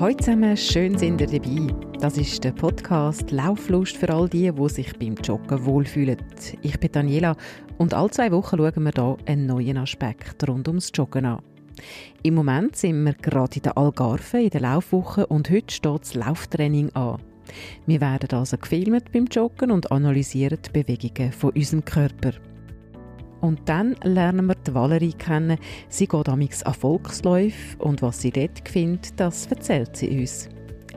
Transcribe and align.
Hallo 0.00 0.14
zusammen, 0.14 0.56
schön 0.56 0.96
sind 0.96 1.20
ihr 1.20 1.26
dabei. 1.26 1.74
Das 1.98 2.16
ist 2.16 2.42
der 2.42 2.52
Podcast 2.52 3.30
Lauflust 3.32 3.98
für 3.98 4.08
all 4.08 4.30
die, 4.30 4.50
die 4.50 4.68
sich 4.70 4.98
beim 4.98 5.14
Joggen 5.16 5.66
wohlfühlen. 5.66 6.16
Ich 6.62 6.80
bin 6.80 6.90
Daniela 6.90 7.36
und 7.76 7.92
alle 7.92 8.10
zwei 8.10 8.32
Wochen 8.32 8.56
schauen 8.56 8.82
wir 8.82 8.92
hier 8.94 9.16
einen 9.26 9.44
neuen 9.44 9.76
Aspekt 9.76 10.48
rund 10.48 10.68
ums 10.68 10.90
Joggen 10.94 11.26
an. 11.26 11.42
Im 12.22 12.34
Moment 12.34 12.76
sind 12.76 13.04
wir 13.04 13.12
gerade 13.12 13.56
in 13.56 13.62
der 13.62 13.76
Algarve 13.76 14.40
in 14.40 14.48
der 14.48 14.62
Laufwoche 14.62 15.26
und 15.26 15.50
heute 15.50 15.74
steht 15.74 16.00
das 16.00 16.14
Lauftraining 16.14 16.88
an. 16.94 17.20
Wir 17.84 18.00
werden 18.00 18.38
also 18.38 18.56
gefilmt 18.56 19.12
beim 19.12 19.26
Joggen 19.26 19.70
und 19.70 19.92
analysieren 19.92 20.60
die 20.64 20.82
Bewegungen 20.82 21.30
von 21.30 21.50
unserem 21.50 21.84
Körper. 21.84 22.32
Und 23.40 23.60
dann 23.68 23.96
lernen 24.02 24.46
wir 24.46 24.54
die 24.54 24.74
Valerie 24.74 25.12
kennen. 25.12 25.58
Sie 25.88 26.06
geht 26.06 26.28
amix 26.28 26.62
an 26.62 26.74
Volksläufe 26.74 27.76
und 27.78 28.02
was 28.02 28.20
sie 28.20 28.30
dort 28.30 28.68
findet, 28.68 29.18
das 29.18 29.46
erzählt 29.46 29.96
sie 29.96 30.20
uns. 30.20 30.48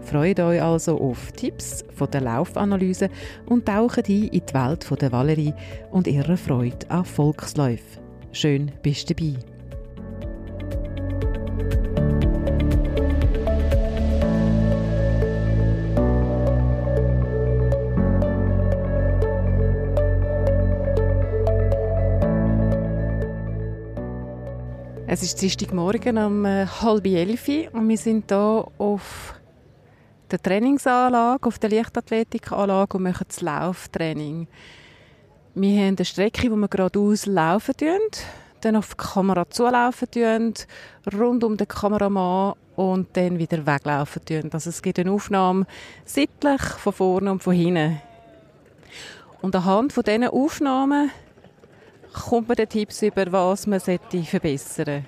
Freut 0.04 0.40
euch 0.42 0.62
also 0.62 1.00
auf 1.00 1.32
Tipps 1.32 1.86
von 1.96 2.12
der 2.12 2.22
Laufanalyse 2.22 3.10
und 3.46 3.66
taucht 3.66 4.10
ein 4.10 4.28
in 4.28 4.46
die 4.46 4.54
Welt 4.54 4.84
von 4.84 4.98
der 4.98 5.12
Valerie 5.12 5.54
und 5.92 6.08
ihrer 6.08 6.36
Freude 6.36 6.90
an 6.90 7.06
Volksläufen. 7.06 8.04
Schön 8.34 8.72
bist 8.82 9.10
du 9.10 9.14
dabei. 9.14 9.53
Es 25.14 25.22
ist 25.22 25.40
Dienstagmorgen 25.40 26.18
um 26.18 26.44
äh, 26.44 26.66
halb 26.66 27.06
elf 27.06 27.48
und 27.72 27.88
wir 27.88 27.98
sind 27.98 28.32
hier 28.32 28.66
auf 28.80 29.36
der 30.32 30.42
Trainingsanlage, 30.42 31.48
auf 31.48 31.60
der 31.60 31.70
Leichtathletikanlage 31.70 32.98
und 32.98 33.04
machen 33.04 33.26
das 33.28 33.42
Lauftraining. 33.42 34.48
Wir 35.54 35.82
haben 35.82 35.96
eine 35.98 36.04
Strecke, 36.06 36.50
wo 36.50 36.56
wir 36.56 36.68
geradeaus 36.68 37.28
laufen 37.28 37.78
tun, 37.78 38.00
dann 38.62 38.76
auf 38.76 38.96
die 38.96 39.04
Kamera 39.04 39.48
zulaufen 39.48 40.10
tun, 40.10 40.54
rund 41.16 41.44
um 41.44 41.58
den 41.58 41.68
Kameramann 41.68 42.56
und 42.76 43.16
dann 43.16 43.38
wieder 43.38 43.68
weglaufen 43.68 44.26
tun. 44.26 44.50
Also 44.52 44.72
es 44.72 44.82
gibt 44.82 44.98
eine 44.98 45.12
Aufnahme 45.12 45.68
seitlich, 46.06 46.62
von 46.64 46.92
vorne 46.92 47.34
und 47.34 47.44
von 47.44 47.54
hinten. 47.54 48.02
Und 49.44 49.56
anhand 49.56 49.94
von 49.94 50.04
diesen 50.04 50.24
Aufnahmen 50.24 51.12
kommt 52.14 52.48
man 52.48 52.56
den 52.56 52.70
Tipps 52.70 53.02
über, 53.02 53.32
was 53.32 53.68
man 53.68 53.80
verbessern 53.80 54.86
sollte. 54.86 55.04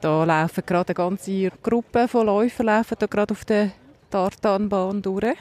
Da 0.00 0.24
laufen 0.24 0.62
gerade 0.66 0.88
eine 0.90 0.94
ganze 0.94 1.50
Gruppe 1.62 2.08
von 2.08 2.26
Läufern 2.26 2.66
laufen 2.66 2.96
da 2.98 3.06
gerade 3.06 3.32
auf 3.32 3.44
der 3.44 3.72
Tartanbahn 4.10 5.02
durch. 5.02 5.36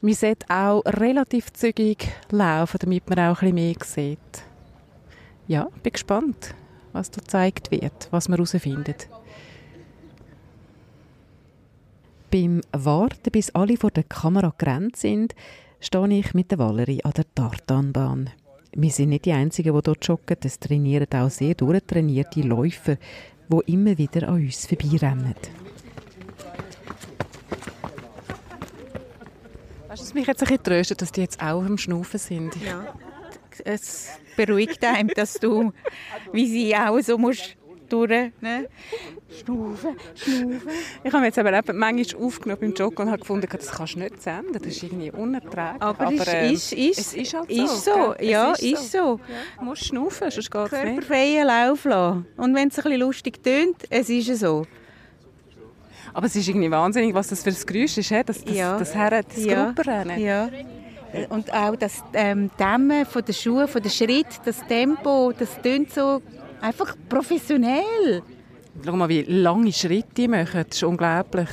Man 0.00 0.14
sollte 0.14 0.46
auch 0.48 0.82
relativ 0.84 1.52
zügig 1.52 2.08
laufen, 2.30 2.78
damit 2.80 3.08
man 3.08 3.18
auch 3.18 3.42
ein 3.42 3.54
bisschen 3.54 3.54
mehr 3.54 3.74
sieht. 3.84 4.44
Ja, 5.46 5.68
bin 5.82 5.92
gespannt, 5.92 6.54
was 6.92 7.10
da 7.10 7.20
gezeigt 7.20 7.70
wird, 7.70 8.08
was 8.10 8.28
man 8.28 8.36
herausfindet. 8.36 9.08
Beim 12.30 12.60
Warten, 12.72 13.30
bis 13.32 13.50
alle 13.54 13.76
vor 13.76 13.90
der 13.90 14.04
Kamera 14.04 14.52
gerannt 14.58 14.96
sind, 14.96 15.34
stehe 15.80 16.08
ich 16.08 16.34
mit 16.34 16.50
der 16.50 16.58
Valerie 16.58 17.02
an 17.04 17.12
der 17.12 17.24
Tartanbahn. 17.34 18.30
Wir 18.72 18.90
sind 18.90 19.10
nicht 19.10 19.24
die 19.24 19.32
Einzigen, 19.32 19.74
die 19.74 19.82
dort 19.82 20.06
joggen. 20.06 20.36
Es 20.44 20.58
trainieren 20.58 21.06
auch 21.14 21.30
sehr 21.30 21.54
durchtrainierte 21.54 22.42
Läufer, 22.42 22.96
die 23.48 23.72
immer 23.72 23.96
wieder 23.96 24.28
an 24.28 24.34
uns 24.34 24.66
vorbeirennen. 24.66 25.34
Weißt 29.88 30.02
du, 30.02 30.06
was 30.06 30.14
mich 30.14 30.26
jetzt 30.26 30.42
ein 30.42 30.48
bisschen 30.48 30.62
tröstet, 30.62 31.02
dass 31.02 31.12
die 31.12 31.22
jetzt 31.22 31.42
auch 31.42 31.64
am 31.64 31.78
Schnaufen 31.78 32.20
sind? 32.20 32.54
Ja, 32.64 32.94
es 33.64 34.10
beruhigt 34.36 34.84
einem, 34.84 35.08
dass 35.08 35.34
du, 35.34 35.72
wie 36.32 36.46
sie 36.46 36.76
auch 36.76 37.00
so 37.00 37.18
musst 37.18 37.57
durch, 37.88 38.32
ne? 38.40 38.68
Schnaufen, 39.30 39.96
schnaufen. 40.14 40.70
Ich 41.04 41.12
habe 41.12 41.24
jetzt 41.24 41.38
aber 41.38 41.52
eben 41.52 41.78
manchmal 41.78 42.24
aufgenommen 42.24 42.60
beim 42.60 42.74
Joggen 42.74 43.06
und 43.06 43.10
habe 43.10 43.20
gefunden, 43.20 43.48
das 43.50 43.70
kannst 43.70 43.94
du 43.94 43.98
nicht 44.00 44.22
senden, 44.22 44.52
das 44.52 44.62
ist 44.62 44.82
irgendwie 44.82 45.10
unerträglich. 45.10 45.82
Aber, 45.82 46.06
aber 46.06 46.28
äh, 46.28 46.52
ist, 46.52 46.72
ist, 46.72 46.98
es 46.98 47.14
ist 47.14 47.34
halt 47.34 47.50
so. 47.50 47.64
Ist 47.64 47.84
so, 47.84 48.14
ja, 48.20 48.52
ist, 48.52 48.62
ist 48.62 48.92
so. 48.92 48.98
so. 48.98 49.20
Ja. 49.28 49.36
Du 49.58 49.64
musst 49.64 49.84
schnaufen, 49.84 50.30
sonst 50.30 50.50
geht 50.50 50.66
es 50.66 50.72
nicht. 50.72 50.82
Körperfreien 50.82 51.46
Lauf 51.46 51.84
lassen. 51.84 52.26
Und 52.36 52.54
wenn 52.54 52.68
es 52.68 52.78
ein 52.78 52.84
bisschen 52.84 53.00
lustig 53.00 53.42
tönt, 53.42 53.76
es 53.90 54.08
ist 54.08 54.38
so. 54.38 54.66
Aber 56.14 56.26
es 56.26 56.34
ist 56.34 56.48
irgendwie 56.48 56.70
wahnsinnig, 56.70 57.14
was 57.14 57.28
das 57.28 57.42
für 57.42 57.50
ein 57.50 57.56
Geräusch 57.66 57.98
ist, 57.98 58.10
das, 58.10 58.24
das, 58.26 58.42
ja. 58.46 58.78
das, 58.78 58.92
das, 58.92 59.24
das 59.34 59.44
ja. 59.44 59.66
Gruppenrennen. 59.66 60.20
Ja. 60.20 60.48
Und 61.30 61.52
auch 61.52 61.76
das 61.76 62.02
ähm, 62.12 62.50
Dämmen 62.58 63.06
von 63.06 63.24
den 63.24 63.34
Schuhen, 63.34 63.68
von 63.68 63.82
den 63.82 63.90
Schritt, 63.90 64.26
das 64.44 64.66
Tempo, 64.66 65.32
das 65.38 65.60
tönt 65.62 65.92
so 65.92 66.20
Einfach 66.60 66.96
professionell. 67.08 68.22
Schau 68.84 68.92
mal, 68.92 69.08
wie 69.08 69.22
lange 69.22 69.72
Schritte 69.72 70.08
die 70.16 70.28
machen. 70.28 70.64
Das 70.68 70.76
ist 70.76 70.82
unglaublich. 70.82 71.48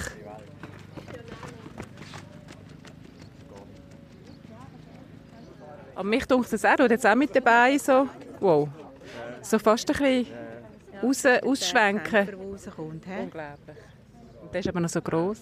Aber 5.95 6.03
mich 6.03 6.25
denkt 6.25 6.51
das 6.51 6.66
auch, 6.66 6.75
du 6.75 6.85
jetzt 6.88 7.05
auch 7.05 7.16
mit 7.16 7.33
dabei 7.35 7.77
so, 7.77 8.07
wow, 8.39 8.67
so 9.41 9.57
fast 9.57 9.89
ein 9.89 9.97
bisschen 9.97 10.27
raus, 11.01 11.25
ausschwenken. 11.25 12.35
Unglaublich. 12.77 13.77
Und 14.41 14.53
der 14.53 14.59
ist 14.59 14.67
aber 14.67 14.81
noch 14.81 14.89
so 14.89 15.01
gross. 15.01 15.39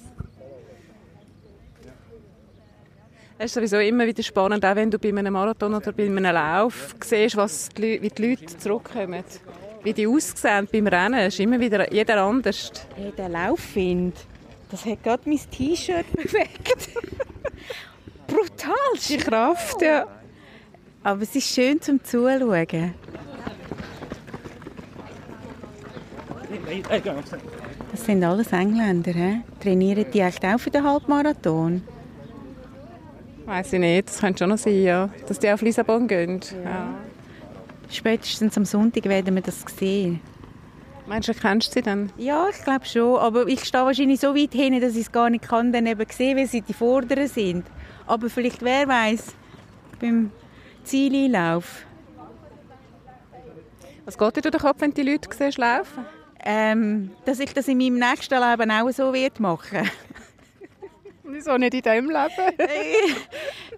Es 3.38 3.46
ist 3.46 3.54
sowieso 3.56 3.80
immer 3.80 4.06
wieder 4.06 4.22
spannend, 4.22 4.64
auch 4.64 4.76
wenn 4.76 4.92
du 4.92 5.00
bei 5.00 5.10
einem 5.10 5.34
Marathon 5.34 5.74
oder 5.74 5.92
bei 5.92 6.06
einem 6.06 6.24
Lauf 6.24 6.96
siehst, 7.04 7.36
was 7.36 7.70
die, 7.70 8.02
wie 8.02 8.10
die 8.10 8.30
Leute 8.30 8.58
zurückkommen. 8.58 9.24
Wie 9.84 9.92
die 9.92 10.08
aussehen 10.08 10.68
beim 10.72 10.88
Rennen, 10.88 11.20
ist 11.28 11.40
immer 11.40 11.60
wieder 11.60 11.92
jeder 11.92 12.22
anders. 12.22 12.72
Ja, 12.98 13.12
der 13.12 13.30
Laufwind, 13.30 14.16
das 14.70 14.86
hat 14.86 15.04
gerade 15.04 15.24
mein 15.26 15.40
T-Shirt 15.52 16.06
bewegt. 16.14 16.90
Brutal 18.28 18.76
Die 19.10 19.18
Kraft, 19.18 19.82
ja. 19.82 20.08
Aber 21.04 21.22
es 21.24 21.36
ist 21.36 21.54
schön 21.54 21.82
zum 21.82 22.02
Zuschauen. 22.04 22.94
Das 27.92 28.06
sind 28.06 28.24
alles 28.24 28.52
Engländer, 28.54 29.12
he? 29.12 29.42
trainieren 29.60 30.06
die 30.14 30.20
echt 30.20 30.46
auch 30.46 30.60
für 30.60 30.70
den 30.70 30.84
Halbmarathon? 30.84 31.82
Weiß 33.46 33.74
ich 33.74 33.80
nicht, 33.80 34.08
das 34.08 34.20
könnte 34.20 34.40
schon 34.40 34.50
noch 34.50 34.58
sein, 34.58 34.82
ja. 34.82 35.10
Dass 35.28 35.40
die 35.40 35.50
auf 35.50 35.62
Lissabon 35.62 36.08
gehen. 36.08 36.40
Ja. 36.64 36.70
ja. 36.70 36.94
Spätestens 37.90 38.58
am 38.58 38.66
Sonntag 38.66 39.06
werden 39.06 39.36
wir 39.36 39.42
das 39.42 39.64
sehen. 39.78 40.22
Meinst 41.06 41.28
du, 41.28 41.34
kennst 41.34 41.70
du 41.70 41.74
sie 41.74 41.82
dann? 41.82 42.12
Ja, 42.18 42.48
ich 42.50 42.64
glaube 42.64 42.86
schon. 42.86 43.18
Aber 43.18 43.48
ich 43.48 43.66
stehe 43.66 43.84
wahrscheinlich 43.84 44.22
so 44.22 44.34
weit 44.34 44.54
hin, 44.54 44.80
dass 44.80 44.96
ich 44.96 45.02
es 45.02 45.12
gar 45.12 45.30
nicht 45.30 45.48
kann, 45.48 45.74
dann 45.74 45.86
eben 45.86 46.06
sehen, 46.10 46.38
wie 46.38 46.46
sie 46.46 46.62
die 46.62 46.74
Vorderen 46.74 47.28
sind. 47.28 47.66
Aber 48.08 48.30
vielleicht, 48.30 48.64
wer 48.64 48.88
weiß, 48.88 49.36
beim 50.00 50.32
Zieleinlauf. 50.86 51.86
Was 54.06 54.18
geht 54.18 54.38
dir 54.38 54.42
durch 54.42 54.52
den 54.54 54.62
Kopf, 54.62 54.80
wenn 54.80 54.92
du 54.92 55.04
die 55.04 55.12
Leute 55.12 55.30
siehst, 55.38 55.58
laufen? 55.58 56.06
Ähm, 56.46 57.12
dass 57.26 57.40
ich 57.40 57.54
das 57.54 57.68
in 57.68 57.78
meinem 57.78 58.00
nächsten 58.00 58.36
Leben 58.36 58.72
auch 58.72 58.92
so 58.92 59.14
wird 59.14 59.40
machen 59.40 59.90
Wieso 61.26 61.58
nicht 61.58 61.74
in 61.74 61.82
diesem 61.82 62.10
Leben? 62.10 62.58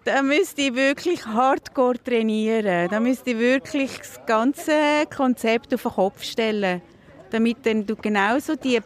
da 0.04 0.22
müsste 0.24 0.64
ich 0.64 0.76
wirklich 0.76 1.26
hardcore 1.26 2.02
trainieren. 2.04 2.90
Da 2.90 3.00
müsste 3.00 3.32
ich 3.32 3.40
wirklich 3.40 3.98
das 3.98 4.26
ganze 4.26 5.06
Konzept 5.16 5.74
auf 5.74 5.84
den 5.84 5.92
Kopf 5.92 6.24
stellen, 6.24 6.82
damit 7.30 7.66
dann 7.66 7.86
du 7.86 7.96
genauso 7.96 8.56
die 8.56 8.80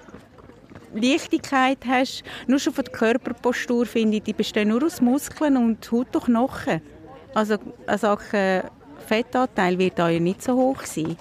Leichtigkeit 0.93 1.79
hast. 1.87 2.23
Nur 2.47 2.59
schon 2.59 2.73
von 2.73 2.83
der 2.83 2.93
Körperpostur 2.93 3.85
finde 3.85 4.17
ich, 4.17 4.23
die 4.23 4.33
bestehen 4.33 4.67
nur 4.67 4.83
aus 4.83 4.99
Muskeln 4.99 5.55
und 5.55 5.89
Haut 5.91 6.13
und 6.15 6.25
Knochen. 6.25 6.81
Also 7.33 7.55
eine 7.87 7.97
Sache 7.97 8.69
Fettanteil 9.07 9.77
wird 9.79 9.97
da 9.97 10.09
ja 10.09 10.19
nicht 10.19 10.43
so 10.43 10.55
hoch 10.55 10.81
sein. 10.83 11.15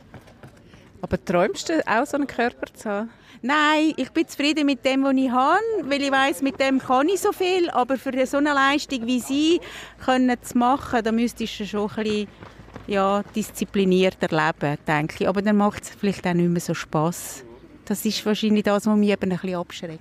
Aber 1.01 1.25
träumst 1.25 1.69
du 1.69 1.87
auch 1.87 2.05
so 2.05 2.17
einen 2.17 2.27
Körper 2.27 2.67
zu 2.75 2.91
haben? 2.91 3.11
Nein, 3.41 3.93
ich 3.97 4.11
bin 4.11 4.27
zufrieden 4.27 4.67
mit 4.67 4.85
dem, 4.85 5.05
was 5.05 5.15
ich 5.15 5.31
habe, 5.31 5.61
weil 5.85 6.03
ich 6.03 6.11
weiß, 6.11 6.43
mit 6.43 6.59
dem 6.61 6.79
kann 6.79 7.09
ich 7.09 7.21
so 7.21 7.33
viel. 7.33 7.71
Aber 7.71 7.97
für 7.97 8.27
so 8.27 8.39
eine 8.39 8.53
Leistung 8.53 9.07
wie 9.07 9.21
Sie 9.21 9.61
können 10.05 10.37
zu 10.43 10.59
machen, 10.59 11.03
da 11.05 11.13
müsstest 11.13 11.61
du 11.61 11.67
schon 11.67 11.91
ein 11.91 12.03
bisschen 12.05 12.29
ja, 12.89 13.23
disziplinierter 13.35 14.29
leben, 14.29 14.77
denke 14.87 15.17
ich. 15.21 15.29
Aber 15.29 15.43
dann 15.43 15.57
macht 15.57 15.85
es 15.85 15.91
vielleicht 15.91 16.27
auch 16.27 16.35
nicht 16.35 16.49
mehr 16.49 16.61
so 16.61 16.75
Spass. 16.75 17.45
Das 17.85 18.05
ist 18.05 18.25
wahrscheinlich 18.27 18.65
das, 18.65 18.87
was 18.87 18.97
mich 18.97 19.11
eben 19.11 19.31
ein 19.31 19.39
bisschen 19.39 19.55
abschreckt. 19.55 20.01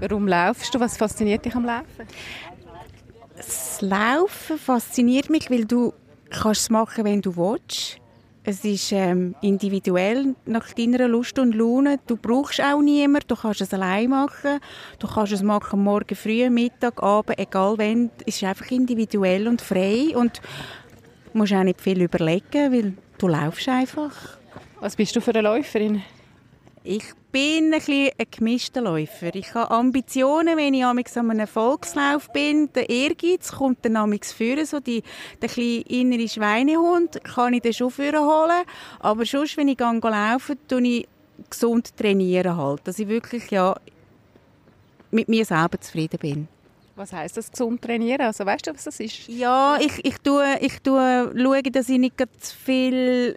Warum 0.00 0.26
laufst 0.26 0.74
du? 0.74 0.80
Was 0.80 0.96
fasziniert 0.96 1.44
dich 1.44 1.54
am 1.54 1.64
Laufen? 1.64 2.06
Das 3.36 3.80
Laufen 3.80 4.58
fasziniert 4.58 5.30
mich, 5.30 5.50
weil 5.50 5.64
du 5.64 5.92
kannst 6.30 6.62
es 6.62 6.70
machen, 6.70 7.04
wenn 7.04 7.20
du 7.20 7.36
willst. 7.36 8.01
Es 8.44 8.64
ist 8.64 8.90
ähm, 8.90 9.36
individuell 9.40 10.34
nach 10.46 10.72
deiner 10.72 11.06
Lust 11.06 11.38
und 11.38 11.54
Laune. 11.54 12.00
Du 12.08 12.16
brauchst 12.16 12.60
auch 12.60 12.80
niemanden. 12.80 13.28
Du 13.28 13.36
kannst 13.36 13.60
es 13.60 13.72
allein 13.72 14.10
machen. 14.10 14.58
Du 14.98 15.06
kannst 15.06 15.32
es 15.32 15.42
machen 15.42 15.84
morgen 15.84 16.16
früh, 16.16 16.50
Mittag, 16.50 17.00
Abend, 17.00 17.38
egal 17.38 17.74
wann. 17.78 18.10
Es 18.26 18.36
ist 18.36 18.44
einfach 18.44 18.68
individuell 18.72 19.46
und 19.46 19.62
frei 19.62 20.16
und 20.16 20.40
musst 21.34 21.52
auch 21.52 21.62
nicht 21.62 21.80
viel 21.80 22.02
überlegen, 22.02 22.72
weil 22.72 22.94
du 23.16 23.28
laufst 23.28 23.68
einfach. 23.68 24.38
Was 24.80 24.96
bist 24.96 25.14
du 25.14 25.20
für 25.20 25.30
eine 25.30 25.42
Läuferin? 25.42 26.02
Ich 26.84 27.04
bin 27.30 27.66
ein, 27.66 27.78
bisschen 27.78 28.10
ein 28.18 28.26
gemischter 28.28 28.80
Läufer. 28.80 29.32
Ich 29.36 29.54
habe 29.54 29.70
Ambitionen, 29.70 30.56
wenn 30.56 30.74
ich 30.74 30.84
an 30.84 30.98
einem 31.16 31.46
Volkslauf 31.46 32.32
bin. 32.32 32.72
Der 32.72 32.90
Ehrgeiz 32.90 33.52
kommt 33.52 33.84
dann 33.84 33.96
amigs 33.96 34.32
führen, 34.32 34.66
so 34.66 34.80
die, 34.80 35.04
der 35.40 35.48
kleine 35.48 35.82
innere 35.82 36.28
Schweinehund 36.28 37.22
kann 37.22 37.54
ich 37.54 37.62
dann 37.62 37.72
schon 37.72 37.92
holen. 37.92 38.64
Aber 38.98 39.24
sonst, 39.24 39.56
wenn 39.56 39.68
ich 39.68 39.76
gehe 39.76 40.00
laufen, 40.02 40.58
tue 40.66 40.82
ich 40.82 41.08
gesund 41.48 41.96
trainieren 41.96 42.56
halt. 42.56 42.80
Dass 42.84 42.98
ich 42.98 43.06
wirklich 43.06 43.48
ja, 43.52 43.76
mit 45.12 45.28
mir 45.28 45.44
selber 45.44 45.80
zufrieden 45.80 46.18
bin. 46.18 46.48
Was 46.96 47.12
heißt 47.12 47.36
das 47.36 47.52
gesund 47.52 47.80
trainieren? 47.80 48.22
Also 48.22 48.44
weißt 48.44 48.66
du, 48.66 48.74
was 48.74 48.84
das 48.84 48.98
ist? 48.98 49.28
Ja, 49.28 49.78
ich, 49.80 50.04
ich 50.04 50.18
tue, 50.18 50.44
ich 50.60 50.80
tue 50.82 51.32
schaue, 51.36 51.62
dass 51.62 51.88
ich 51.88 51.98
nicht 51.98 52.18
zu 52.18 52.56
viel 52.56 53.36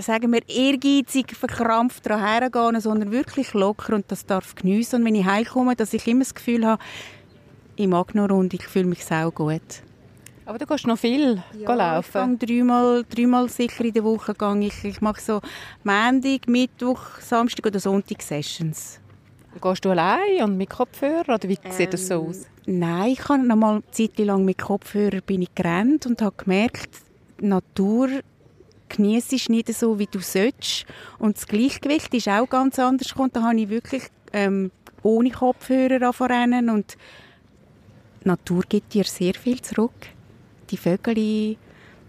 sagen 0.00 0.32
wir, 0.32 0.48
ehrgeizig, 0.48 1.36
verkrampft 1.36 2.06
daran 2.06 2.24
hergehen, 2.26 2.80
sondern 2.80 3.10
wirklich 3.10 3.52
locker 3.54 3.94
und 3.94 4.10
das 4.10 4.26
darf 4.26 4.54
geniessen. 4.54 5.00
Und 5.00 5.06
wenn 5.06 5.14
ich 5.14 5.24
heimkomme, 5.24 5.76
dass 5.76 5.92
ich 5.92 6.06
immer 6.06 6.20
das 6.20 6.34
Gefühl 6.34 6.66
habe, 6.66 6.82
ich 7.76 7.86
mag 7.86 8.14
noch 8.14 8.30
und 8.30 8.54
ich 8.54 8.66
fühle 8.66 8.86
mich 8.86 9.04
sehr 9.04 9.30
gut. 9.30 9.82
Aber 10.46 10.58
du 10.58 10.66
gehst 10.66 10.86
noch 10.86 10.98
viel 10.98 11.42
ja, 11.58 11.74
laufen? 11.74 12.38
Ich 12.40 12.46
dreimal, 12.46 13.04
dreimal 13.08 13.48
sicher 13.48 13.84
in 13.84 13.94
der 13.94 14.04
Woche. 14.04 14.34
Gehe 14.34 14.66
ich, 14.66 14.84
ich 14.84 15.00
mache 15.00 15.20
so 15.20 15.40
Montag, 15.84 16.46
Mittwoch, 16.48 17.00
Samstag 17.20 17.66
oder 17.66 17.80
Sonntag 17.80 18.20
Sessions. 18.20 19.00
Gehst 19.60 19.84
du 19.84 19.90
allein 19.90 20.42
und 20.42 20.56
mit 20.56 20.70
Kopfhörer 20.70 21.34
oder 21.34 21.48
wie 21.48 21.58
ähm, 21.62 21.72
sieht 21.72 21.94
das 21.94 22.08
so 22.08 22.14
ähm, 22.14 22.28
aus? 22.28 22.46
Nein, 22.66 23.10
ich 23.12 23.28
habe 23.28 23.46
noch 23.46 23.56
mal 23.56 23.74
eine 23.76 23.90
Zeit 23.90 24.18
lang 24.18 24.44
mit 24.44 24.58
Kopfhörer 24.58 25.20
bin 25.20 25.42
ich 25.42 25.54
gerannt 25.54 26.06
und 26.06 26.20
habe 26.20 26.34
gemerkt, 26.36 26.90
die 27.40 27.46
Natur 27.46 28.08
genießt 28.88 29.50
nicht 29.50 29.72
so, 29.74 29.98
wie 29.98 30.06
du 30.06 30.20
sollst. 30.20 30.86
Und 31.18 31.36
das 31.36 31.46
Gleichgewicht 31.46 32.12
ist 32.14 32.28
auch 32.28 32.48
ganz 32.48 32.78
anders 32.78 33.08
gekommen. 33.08 33.30
Da 33.32 33.42
habe 33.42 33.60
ich 33.60 33.68
wirklich 33.68 34.04
ähm, 34.32 34.70
ohne 35.02 35.30
Kopfhörer 35.30 36.02
angefangen 36.02 36.70
und 36.70 36.96
die 38.24 38.28
Natur 38.28 38.62
gibt 38.68 38.94
dir 38.94 39.04
sehr 39.04 39.34
viel 39.34 39.60
zurück. 39.60 40.08
Die 40.70 40.76
Vögel, 40.76 41.56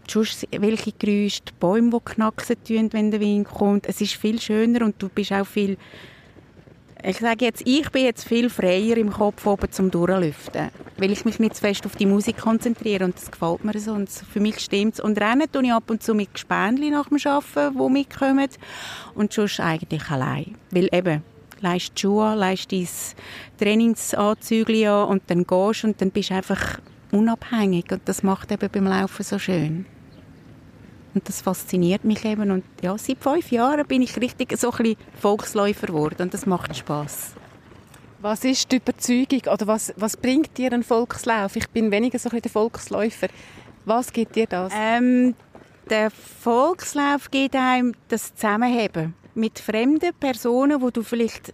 sonst 0.07 0.47
welche 0.51 0.93
Geräusche, 0.93 1.41
die 1.41 1.53
Bäume, 1.59 1.91
die 1.91 2.13
knacksen 2.13 2.57
wenn 2.91 3.11
der 3.11 3.19
Wind 3.19 3.47
kommt. 3.47 3.85
Es 3.87 3.99
ist 3.99 4.13
viel 4.13 4.39
schöner 4.39 4.85
und 4.85 4.95
du 5.01 5.09
bist 5.09 5.33
auch 5.33 5.45
viel 5.45 5.77
ich 7.07 7.19
sage 7.19 7.45
jetzt, 7.45 7.61
ich 7.65 7.89
bin 7.91 8.05
jetzt 8.05 8.27
viel 8.27 8.49
freier 8.49 8.97
im 8.97 9.11
Kopf 9.11 9.45
oben 9.45 9.71
zum 9.71 9.91
Durchlüften, 9.91 10.71
weil 10.97 11.11
ich 11.11 11.23
mich 11.23 11.39
nicht 11.39 11.55
zu 11.55 11.61
fest 11.61 11.85
auf 11.85 11.95
die 11.95 12.07
Musik 12.07 12.37
konzentriere 12.37 13.05
und 13.05 13.15
das 13.15 13.29
gefällt 13.29 13.63
mir 13.63 13.79
so 13.79 13.91
und 13.91 14.09
für 14.09 14.39
mich 14.39 14.59
stimmt 14.59 14.99
Und 14.99 15.21
rennen 15.21 15.51
tue 15.51 15.63
ich 15.65 15.71
ab 15.71 15.89
und 15.89 16.01
zu 16.01 16.15
mit 16.15 16.33
Gespänli 16.33 16.89
nach 16.89 17.09
dem 17.09 17.19
Arbeiten, 17.23 17.77
die 17.77 17.89
mitkommen 17.89 18.49
und 19.13 19.31
sonst 19.31 19.59
eigentlich 19.59 20.09
allein, 20.09 20.55
weil 20.71 20.89
eben 20.91 21.23
leist 21.61 21.91
die 21.95 22.01
Schuhe 22.01 22.33
leist 22.33 22.71
dein 22.71 22.87
Trainingsanzügel 23.59 24.87
an 24.87 25.09
und 25.09 25.23
dann 25.27 25.45
gehst 25.45 25.83
und 25.83 26.01
dann 26.01 26.09
bist 26.09 26.31
du 26.31 26.35
einfach 26.35 26.79
unabhängig 27.11 27.85
und 27.91 28.01
das 28.05 28.23
macht 28.23 28.51
eben 28.51 28.69
beim 28.71 28.85
Laufen 28.85 29.23
so 29.23 29.37
schön. 29.37 29.85
Und 31.15 31.27
das 31.27 31.41
fasziniert 31.41 32.03
mich 32.03 32.23
eben. 32.25 32.51
Und 32.51 32.65
ja, 32.81 32.95
seit 32.97 33.17
fünf 33.19 33.49
Jahren 33.51 33.87
bin 33.87 34.01
ich 34.01 34.15
richtig 34.17 34.55
so 34.57 34.69
ein 34.71 34.77
bisschen 34.77 34.97
Volksläufer 35.19 35.87
geworden 35.87 36.23
und 36.23 36.33
das 36.33 36.45
macht 36.45 36.75
Spaß. 36.75 37.33
Was 38.19 38.43
ist 38.43 38.71
die 38.71 38.77
Überzeugung 38.77 39.41
oder 39.51 39.65
was, 39.67 39.93
was 39.97 40.17
bringt 40.17 40.57
dir 40.57 40.73
ein 40.73 40.83
Volkslauf? 40.83 41.55
Ich 41.55 41.69
bin 41.69 41.89
weniger 41.91 42.19
so 42.19 42.29
ein 42.29 42.41
der 42.41 42.51
Volksläufer. 42.51 43.27
Was 43.85 44.11
gibt 44.11 44.35
dir 44.35 44.47
das? 44.47 44.73
Ähm, 44.75 45.35
der 45.89 46.09
Volkslauf 46.11 47.29
gibt 47.31 47.55
einem 47.55 47.93
das 48.07 48.35
Zusammenheben 48.35 49.13
mit 49.35 49.59
fremden 49.59 50.13
Personen, 50.19 50.81
wo 50.81 50.89
du 50.89 51.03
vielleicht 51.03 51.53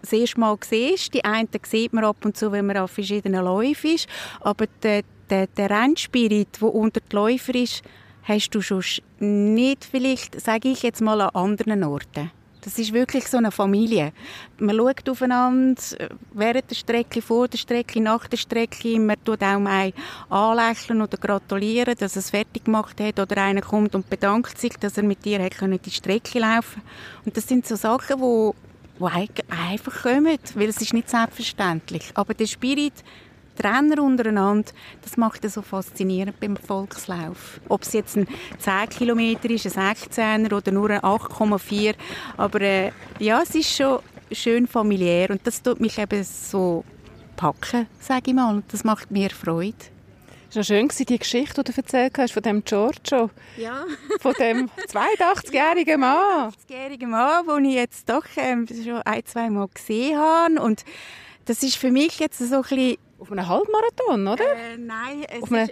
das 0.00 0.12
erste 0.12 0.40
Mal 0.40 0.56
siehst. 0.64 1.12
Die 1.14 1.24
einen 1.24 1.48
sieht 1.62 1.92
man 1.92 2.04
ab 2.04 2.24
und 2.24 2.36
zu, 2.36 2.50
wenn 2.52 2.66
man 2.66 2.78
auf 2.78 2.92
verschiedenen 2.92 3.44
Läufen 3.44 3.94
ist. 3.94 4.08
Aber 4.40 4.66
der, 4.82 5.02
der, 5.28 5.46
der 5.48 5.70
Rennspirit, 5.70 6.60
der 6.60 6.74
unter 6.74 7.00
den 7.00 7.16
Läufern 7.16 7.56
ist, 7.56 7.82
hast 8.28 8.50
du 8.50 8.60
schon 8.60 8.82
nicht 9.18 9.84
vielleicht, 9.84 10.40
sage 10.40 10.68
ich 10.68 10.82
jetzt 10.82 11.00
mal, 11.00 11.20
an 11.20 11.30
anderen 11.30 11.82
Orten. 11.82 12.30
Das 12.60 12.78
ist 12.78 12.92
wirklich 12.92 13.26
so 13.28 13.38
eine 13.38 13.50
Familie. 13.50 14.12
Man 14.58 14.76
schaut 14.76 15.08
aufeinander 15.08 15.80
während 16.32 16.68
der 16.70 16.74
Strecke, 16.74 17.22
vor 17.22 17.48
der 17.48 17.56
Strecke, 17.56 18.00
nach 18.00 18.26
der 18.26 18.36
Strecke. 18.36 18.98
Man 18.98 19.16
tut 19.24 19.42
auch 19.42 19.58
mal 19.58 19.92
anlächeln 20.28 21.00
oder 21.00 21.16
gratulieren, 21.16 21.94
dass 21.98 22.16
er 22.16 22.20
es 22.20 22.30
fertig 22.30 22.64
gemacht 22.64 23.00
hat. 23.00 23.20
Oder 23.20 23.42
einer 23.42 23.62
kommt 23.62 23.94
und 23.94 24.10
bedankt 24.10 24.58
sich, 24.58 24.76
dass 24.76 24.98
er 24.98 25.04
mit 25.04 25.24
dir 25.24 25.42
hat 25.42 25.54
die 25.86 25.90
Strecke 25.90 26.40
laufen 26.40 26.82
Und 27.24 27.36
das 27.36 27.46
sind 27.46 27.66
so 27.66 27.76
Sachen, 27.76 28.20
die, 28.20 28.52
die 29.00 29.50
einfach 29.50 30.02
kommen, 30.02 30.38
weil 30.54 30.68
es 30.68 30.82
ist 30.82 30.92
nicht 30.92 31.08
selbstverständlich. 31.08 32.10
Aber 32.14 32.34
der 32.34 32.46
Spirit 32.46 32.94
Trainer 33.58 34.02
untereinander, 34.02 34.70
das 35.02 35.16
macht 35.16 35.44
es 35.44 35.54
so 35.54 35.62
faszinierend 35.62 36.38
beim 36.38 36.56
Volkslauf. 36.56 37.60
Ob 37.68 37.82
es 37.82 37.92
jetzt 37.92 38.16
ein 38.16 38.28
10 38.58 38.88
Kilometer 38.90 39.50
ist, 39.50 39.76
ein 39.76 39.94
16er 39.94 40.54
oder 40.54 40.72
nur 40.72 40.90
ein 40.90 41.00
8,4. 41.00 41.94
Aber 42.36 42.60
äh, 42.60 42.92
ja, 43.18 43.42
es 43.42 43.54
ist 43.54 43.76
schon 43.76 43.98
schön 44.30 44.66
familiär 44.66 45.30
und 45.30 45.46
das 45.46 45.62
tut 45.62 45.80
mich 45.80 45.98
eben 45.98 46.22
so 46.22 46.84
packen, 47.36 47.86
sage 48.00 48.30
ich 48.30 48.34
mal. 48.34 48.50
Und 48.50 48.72
das 48.72 48.84
macht 48.84 49.10
mir 49.10 49.30
Freude. 49.30 49.76
Es 50.50 50.56
war 50.56 50.64
schön, 50.64 50.88
die 50.88 51.18
Geschichte, 51.18 51.62
die 51.62 51.72
du 51.72 51.76
erzählt 51.76 52.16
hast 52.16 52.32
von 52.32 52.42
dem 52.42 52.64
Giorgio. 52.64 53.30
Ja. 53.58 53.84
Von 54.20 54.32
dem 54.38 54.70
82-jährigen 54.88 56.00
Mann. 56.00 56.52
82-jährigen 56.52 57.10
Mann, 57.10 57.46
den 57.46 57.64
ich 57.66 57.74
jetzt 57.74 58.08
doch 58.08 58.24
ähm, 58.36 58.66
schon 58.66 59.02
ein, 59.02 59.26
zwei 59.26 59.50
Mal 59.50 59.68
gesehen 59.68 60.18
habe. 60.18 60.62
Und 60.62 60.86
das 61.44 61.62
ist 61.62 61.76
für 61.76 61.90
mich 61.90 62.18
jetzt 62.18 62.38
so 62.38 62.56
ein 62.56 62.62
bisschen 62.62 62.96
auf 63.18 63.32
einem 63.32 63.48
Halbmarathon, 63.48 64.28
oder? 64.28 64.44
Äh, 64.44 64.78
nein, 64.78 65.24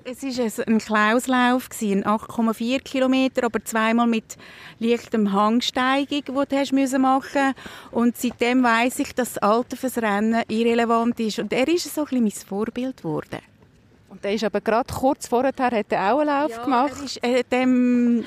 es 0.05 0.23
ist, 0.23 0.39
es 0.39 0.59
ist 0.59 0.69
ein 0.69 0.79
Klauslauf, 0.79 1.69
ein 1.81 2.05
8,4 2.05 2.81
Kilometer, 2.81 3.45
aber 3.45 3.65
zweimal 3.65 4.07
mit 4.07 4.37
leichtem 4.79 5.33
Hangsteigung, 5.33 6.23
die 6.25 6.33
du 6.33 6.57
hast 6.57 6.73
müssen 6.73 7.03
machen 7.03 7.55
Und 7.93 8.17
seitdem 8.17 8.63
weiss 8.65 8.99
ich, 8.99 9.15
dass 9.15 9.35
das 9.35 9.43
Alter 9.43 9.77
fürs 9.77 9.99
Rennen 9.99 10.43
irrelevant 10.49 11.19
ist. 11.21 11.39
Und 11.39 11.53
er 11.53 11.69
ist 11.69 11.95
so 11.95 12.03
ein 12.03 12.07
bisschen 12.07 12.23
mein 12.25 12.33
Vorbild 12.33 12.99
geworden. 12.99 13.39
Und 14.09 14.25
der 14.25 14.35
ist 14.35 14.45
aber 14.45 14.61
gerade 14.61 14.93
kurz 14.93 15.29
vorher 15.29 15.53
hat 15.57 15.93
er 15.93 16.13
auch 16.13 16.19
einen 16.19 16.29
Lauf 16.29 16.51
ja, 16.51 16.65
gemacht. 16.65 16.95
Er 16.97 17.05
ist, 17.05 17.25
äh, 17.25 17.45
dem, 17.45 18.25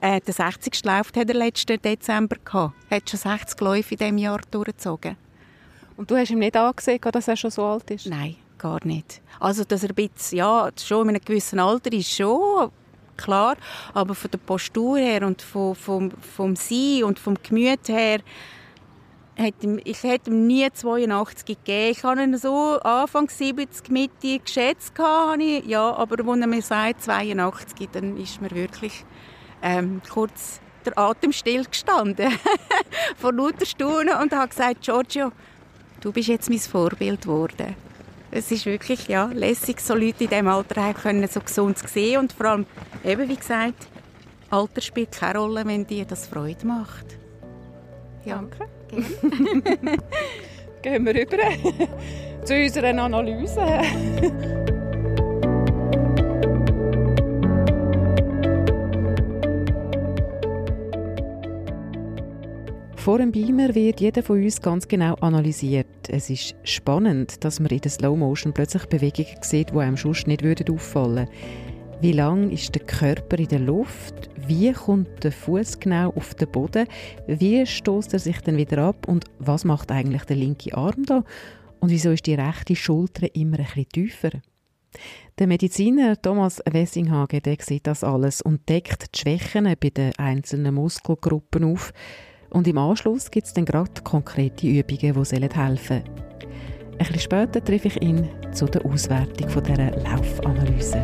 äh, 0.00 0.20
den 0.20 0.34
60. 0.34 0.84
Lauf 0.84 1.08
hat 1.14 1.28
er 1.28 1.34
letzten 1.34 1.80
Dezember 1.80 2.36
gehabt. 2.44 2.74
Er 2.90 2.96
hat 2.96 3.10
schon 3.10 3.20
60 3.20 3.60
Läufe 3.60 3.94
in 3.94 3.98
diesem 3.98 4.18
Jahr 4.18 4.40
durchgezogen. 4.50 5.16
Und 5.96 6.10
du 6.10 6.16
hast 6.16 6.30
ihm 6.30 6.40
nicht 6.40 6.56
angesehen, 6.56 7.00
dass 7.00 7.28
er 7.28 7.36
schon 7.36 7.50
so 7.50 7.64
alt 7.64 7.90
ist? 7.90 8.06
Nein 8.06 8.36
gar 8.58 8.84
nicht. 8.84 9.22
Also, 9.40 9.64
dass 9.64 9.82
er 9.82 9.90
ein 9.90 9.94
bisschen, 9.94 10.38
ja, 10.38 10.70
schon 10.82 11.08
in 11.08 11.16
einem 11.16 11.24
gewissen 11.24 11.58
Alter 11.58 11.92
ist, 11.92 12.10
schon 12.10 12.70
klar, 13.16 13.56
aber 13.94 14.14
von 14.14 14.30
der 14.30 14.38
Postur 14.38 14.98
her 14.98 15.26
und 15.26 15.42
vom, 15.42 15.74
vom, 15.74 16.10
vom 16.10 16.56
Sein 16.56 17.04
und 17.04 17.18
vom 17.18 17.36
Gemüt 17.42 17.88
her, 17.88 18.20
ich 19.84 20.02
hätte 20.02 20.30
ihm 20.30 20.46
nie 20.46 20.66
82 20.70 21.44
gegeben. 21.44 21.90
Ich 21.90 22.04
habe 22.04 22.22
ihn 22.22 22.38
so 22.38 22.78
Anfang 22.80 23.28
70, 23.28 23.90
Mitte 23.90 24.38
geschätzt, 24.38 24.94
ja, 25.66 25.94
aber 25.94 26.26
wenn 26.26 26.40
er 26.40 26.46
mir 26.46 26.62
sagt 26.62 27.02
82, 27.02 27.88
dann 27.92 28.16
ist 28.16 28.40
mir 28.40 28.50
wirklich 28.50 29.04
ähm, 29.62 30.00
kurz 30.10 30.60
der 30.86 30.96
Atem 30.96 31.32
stillgestanden 31.32 32.32
vor 33.16 33.32
lauter 33.32 33.66
Stunden 33.66 34.14
und 34.22 34.32
habe 34.32 34.48
gesagt, 34.48 34.82
Giorgio, 34.82 35.32
du 36.00 36.12
bist 36.12 36.28
jetzt 36.28 36.48
mein 36.48 36.58
Vorbild 36.58 37.22
geworden 37.22 37.76
es 38.36 38.50
ist 38.50 38.66
wirklich 38.66 39.08
ja, 39.08 39.30
lässig, 39.32 39.80
so 39.80 39.94
Leute 39.94 40.24
in 40.24 40.30
diesem 40.30 40.48
Alter 40.48 40.92
können, 40.94 41.26
so 41.28 41.40
gesund 41.40 41.78
zu 41.78 41.88
sehen 41.88 42.20
und 42.20 42.32
vor 42.32 42.46
allem, 42.46 42.66
eben 43.04 43.28
wie 43.28 43.36
gesagt, 43.36 43.86
Alter 44.50 44.80
spielt 44.80 45.12
keine 45.12 45.38
Rolle, 45.38 45.64
wenn 45.66 45.86
dir 45.86 46.04
das 46.04 46.26
Freude 46.26 46.66
macht. 46.66 47.18
Ja. 48.24 48.36
Danke. 48.36 48.68
Gehen 50.82 51.04
wir 51.04 51.14
rüber 51.14 51.38
zu 52.44 52.54
unserer 52.54 53.02
Analyse. 53.02 53.60
Vor 63.06 63.18
dem 63.18 63.30
Beamer 63.30 63.72
wird 63.76 64.00
jeder 64.00 64.20
von 64.20 64.42
uns 64.42 64.60
ganz 64.60 64.88
genau 64.88 65.14
analysiert. 65.20 66.08
Es 66.08 66.28
ist 66.28 66.56
spannend, 66.64 67.44
dass 67.44 67.60
man 67.60 67.70
in 67.70 67.80
der 67.80 67.92
Slow 67.92 68.16
Motion 68.16 68.52
plötzlich 68.52 68.84
Bewegungen 68.86 69.42
sieht, 69.42 69.70
die 69.70 69.78
einem 69.78 69.96
sonst 69.96 70.26
nicht 70.26 70.42
auffallen 70.68 71.28
würden. 71.28 71.28
Wie 72.00 72.10
lang 72.10 72.50
ist 72.50 72.74
der 72.74 72.82
Körper 72.82 73.38
in 73.38 73.46
der 73.46 73.60
Luft? 73.60 74.28
Wie 74.48 74.72
kommt 74.72 75.22
der 75.22 75.30
Fuß 75.30 75.78
genau 75.78 76.10
auf 76.16 76.34
den 76.34 76.50
Boden? 76.50 76.88
Wie 77.28 77.64
stoßt 77.64 78.12
er 78.12 78.18
sich 78.18 78.40
dann 78.40 78.56
wieder 78.56 78.78
ab? 78.78 79.06
Und 79.06 79.26
was 79.38 79.64
macht 79.64 79.92
eigentlich 79.92 80.24
der 80.24 80.34
linke 80.34 80.76
Arm 80.76 81.04
da? 81.06 81.22
Und 81.78 81.90
wieso 81.90 82.10
ist 82.10 82.26
die 82.26 82.34
rechte 82.34 82.74
Schulter 82.74 83.32
immer 83.36 83.60
ein 83.60 83.66
bisschen 83.66 83.88
tiefer? 83.88 84.30
Der 85.38 85.46
Mediziner 85.46 86.20
Thomas 86.20 86.60
Wessinghagen 86.68 87.40
der 87.40 87.58
sieht 87.60 87.86
das 87.86 88.02
alles 88.02 88.42
und 88.42 88.68
deckt 88.68 89.14
die 89.14 89.20
Schwächen 89.20 89.72
bei 89.80 89.90
den 89.90 90.12
einzelnen 90.18 90.74
Muskelgruppen 90.74 91.62
auf. 91.62 91.92
Und 92.50 92.66
im 92.68 92.78
Anschluss 92.78 93.30
gibt 93.30 93.46
es 93.46 93.52
dann 93.52 93.64
gerade 93.64 93.90
konkrete 94.02 94.66
Übungen, 94.66 94.98
die 94.98 95.06
helfen 95.06 95.76
sollen. 95.76 96.04
Ein 96.92 96.98
bisschen 96.98 97.20
später 97.20 97.62
treffe 97.62 97.88
ich 97.88 98.02
ihn 98.02 98.28
zu 98.52 98.66
der 98.66 98.84
Auswertung 98.86 99.48
dieser 99.64 99.90
Laufanalyse. 99.90 101.02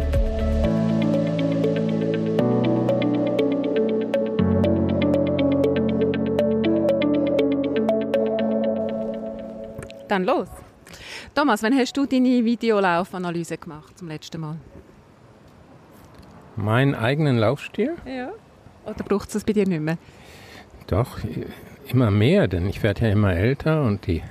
Dann 10.08 10.24
los. 10.24 10.48
Thomas, 11.34 11.62
wann 11.62 11.74
hast 11.74 11.96
du 11.96 12.04
deine 12.04 12.44
Videolaufanalyse 12.44 13.56
gemacht 13.56 13.98
zum 13.98 14.08
letzten 14.08 14.40
Mal? 14.42 14.56
Meinen 16.56 16.94
eigenen 16.94 17.38
Laufstil? 17.38 17.96
Ja. 18.04 18.32
Oder 18.84 19.04
braucht 19.04 19.28
es 19.28 19.34
das 19.34 19.44
bei 19.44 19.54
dir 19.54 19.66
nicht 19.66 19.80
mehr? 19.80 19.96
Doch, 20.86 21.18
immer 21.88 22.10
mehr, 22.10 22.48
denn 22.48 22.68
ich 22.68 22.82
werde 22.82 23.06
ja 23.06 23.12
immer 23.12 23.34
älter 23.34 23.82
und 23.82 24.06
die 24.06 24.22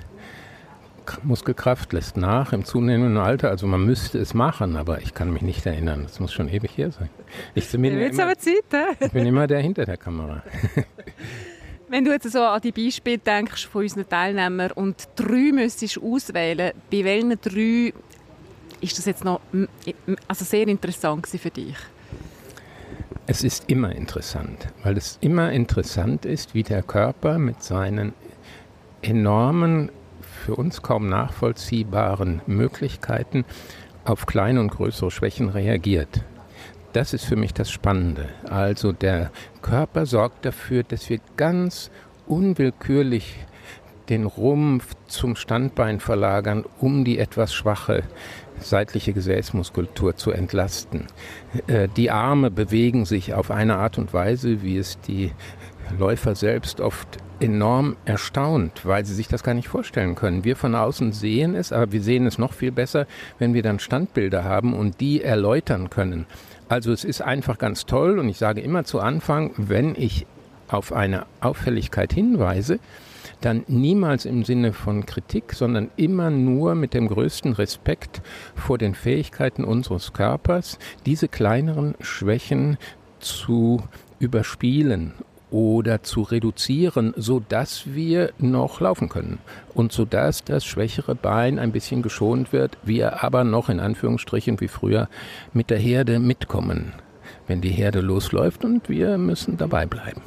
Muskelkraft 1.24 1.94
lässt 1.94 2.18
nach 2.18 2.54
im 2.54 2.64
zunehmenden 2.64 3.18
Alter. 3.18 3.50
Also 3.50 3.68
man 3.68 3.86
müsste 3.86 4.20
es 4.20 4.34
machen, 4.34 4.76
aber 4.76 5.02
ich 5.02 5.14
kann 5.14 5.32
mich 5.32 5.42
nicht 5.42 5.66
erinnern. 5.66 6.04
Das 6.04 6.20
muss 6.20 6.32
schon 6.32 6.48
ewig 6.48 6.78
her 6.78 6.92
sein. 6.92 7.10
Ich 7.56 7.70
bin, 7.70 7.84
immer, 7.84 8.24
aber 8.24 8.38
Zeit, 8.38 8.64
ich 9.00 9.12
bin 9.12 9.26
immer 9.26 9.48
der 9.48 9.60
hinter 9.60 9.86
der 9.86 9.98
Kamera. 9.98 10.44
Wenn 11.90 12.06
du 12.06 12.12
jetzt 12.12 12.32
so 12.32 12.42
an 12.42 12.62
die 12.62 12.72
Beispiele 12.72 13.18
denkst 13.18 13.68
von 13.68 13.82
unseren 13.82 14.08
Teilnehmern 14.08 14.72
und 14.72 15.10
drei 15.16 15.52
müsstest 15.52 16.02
auswählen, 16.02 16.72
bei 16.90 17.04
welchen 17.04 17.40
drei 17.42 17.94
ist 18.80 18.98
das 18.98 19.06
jetzt 19.06 19.26
noch 19.26 19.42
also 20.28 20.46
sehr 20.46 20.68
interessant 20.68 21.28
für 21.28 21.50
dich? 21.50 21.76
Es 23.28 23.44
ist 23.44 23.70
immer 23.70 23.96
interessant, 23.96 24.70
weil 24.84 24.98
es 24.98 25.20
immer 25.22 25.52
interessant 25.52 26.26
ist, 26.26 26.56
wie 26.56 26.64
der 26.64 26.82
Körper 26.82 27.38
mit 27.38 27.62
seinen 27.62 28.14
enormen, 29.02 29.92
für 30.44 30.56
uns 30.56 30.82
kaum 30.82 31.08
nachvollziehbaren 31.08 32.42
Möglichkeiten 32.48 33.46
auf 34.06 34.26
kleine 34.26 34.60
und 34.60 34.72
größere 34.72 35.12
Schwächen 35.12 35.50
reagiert. 35.50 36.24
Das 36.94 37.14
ist 37.14 37.26
für 37.26 37.36
mich 37.36 37.54
das 37.54 37.70
Spannende. 37.70 38.28
Also 38.50 38.92
der 38.92 39.32
Körper 39.62 40.08
sorgt 40.08 40.44
dafür, 40.46 40.82
dass 40.84 41.10
wir 41.10 41.20
ganz 41.38 41.92
unwillkürlich 42.28 43.38
den 44.10 44.26
Rumpf 44.26 44.96
zum 45.08 45.36
Standbein 45.36 46.00
verlagern, 46.00 46.66
um 46.80 47.06
die 47.06 47.20
etwas 47.20 47.54
schwache 47.54 48.04
seitliche 48.64 49.14
Gesäßmuskulatur 49.14 50.16
zu 50.16 50.32
entlasten. 50.32 51.08
Äh, 51.68 51.88
die 51.96 52.12
Arme 52.12 52.52
bewegen 52.52 53.06
sich 53.06 53.34
auf 53.34 53.52
eine 53.52 53.78
Art 53.78 53.98
und 53.98 54.14
Weise, 54.14 54.62
wie 54.62 54.78
es 54.78 55.00
die 55.02 55.32
Läufer 55.98 56.36
selbst 56.36 56.80
oft 56.80 57.18
enorm 57.40 57.96
erstaunt, 58.06 58.86
weil 58.86 59.04
sie 59.06 59.16
sich 59.16 59.28
das 59.28 59.44
gar 59.44 59.54
nicht 59.54 59.68
vorstellen 59.68 60.16
können. 60.16 60.44
Wir 60.44 60.56
von 60.56 60.76
außen 60.76 61.12
sehen 61.12 61.56
es, 61.56 61.72
aber 61.72 61.92
wir 61.92 62.02
sehen 62.02 62.28
es 62.28 62.38
noch 62.38 62.54
viel 62.54 62.72
besser, 62.72 63.08
wenn 63.40 63.54
wir 63.54 63.64
dann 63.64 63.80
Standbilder 63.80 64.44
haben 64.44 64.74
und 64.74 65.00
die 65.02 65.22
erläutern 65.22 65.90
können. 65.90 66.26
Also 66.70 66.94
es 66.94 67.04
ist 67.04 67.22
einfach 67.22 67.58
ganz 67.58 67.86
toll 67.86 68.20
und 68.20 68.30
ich 68.30 68.38
sage 68.38 68.62
immer 68.62 68.86
zu 68.86 69.00
Anfang, 69.00 69.52
wenn 69.58 69.96
ich 69.96 70.26
auf 70.70 70.94
eine 70.94 71.26
Auffälligkeit 71.42 72.14
hinweise, 72.14 72.80
dann 73.42 73.64
niemals 73.68 74.26
im 74.26 74.44
Sinne 74.44 74.74
von 74.74 75.06
Kritik, 75.06 75.54
sondern 75.54 75.90
immer 75.98 76.30
nur 76.30 76.76
mit 76.76 76.94
dem 76.94 77.08
größten 77.08 77.54
Respekt 77.54 78.22
vor 78.56 78.78
den 78.78 78.96
Fähigkeiten 78.96 79.64
unseres 79.64 80.14
Körpers, 80.14 80.80
diese 81.06 81.28
kleineren 81.28 81.96
Schwächen 82.00 82.78
zu 83.20 83.84
überspielen 84.20 85.14
oder 85.50 86.02
zu 86.02 86.22
reduzieren, 86.22 87.14
so 87.18 87.42
dass 87.42 87.94
wir 87.94 88.32
noch 88.40 88.80
laufen 88.80 89.10
können 89.10 89.40
und 89.74 89.92
so 89.92 90.06
dass 90.06 90.44
das 90.44 90.66
schwächere 90.66 91.14
Bein 91.14 91.60
ein 91.60 91.74
bisschen 91.74 92.02
geschont 92.02 92.54
wird, 92.54 92.78
wir 92.84 93.24
aber 93.24 93.44
noch 93.44 93.70
in 93.70 93.80
Anführungsstrichen 93.80 94.62
wie 94.62 94.70
früher 94.70 95.10
mit 95.54 95.70
der 95.70 95.80
Herde 95.80 96.20
mitkommen, 96.20 96.94
wenn 97.48 97.62
die 97.62 97.70
Herde 97.70 98.00
losläuft 98.00 98.64
und 98.64 98.88
wir 98.88 99.18
müssen 99.18 99.58
dabei 99.58 99.86
bleiben. 99.86 100.22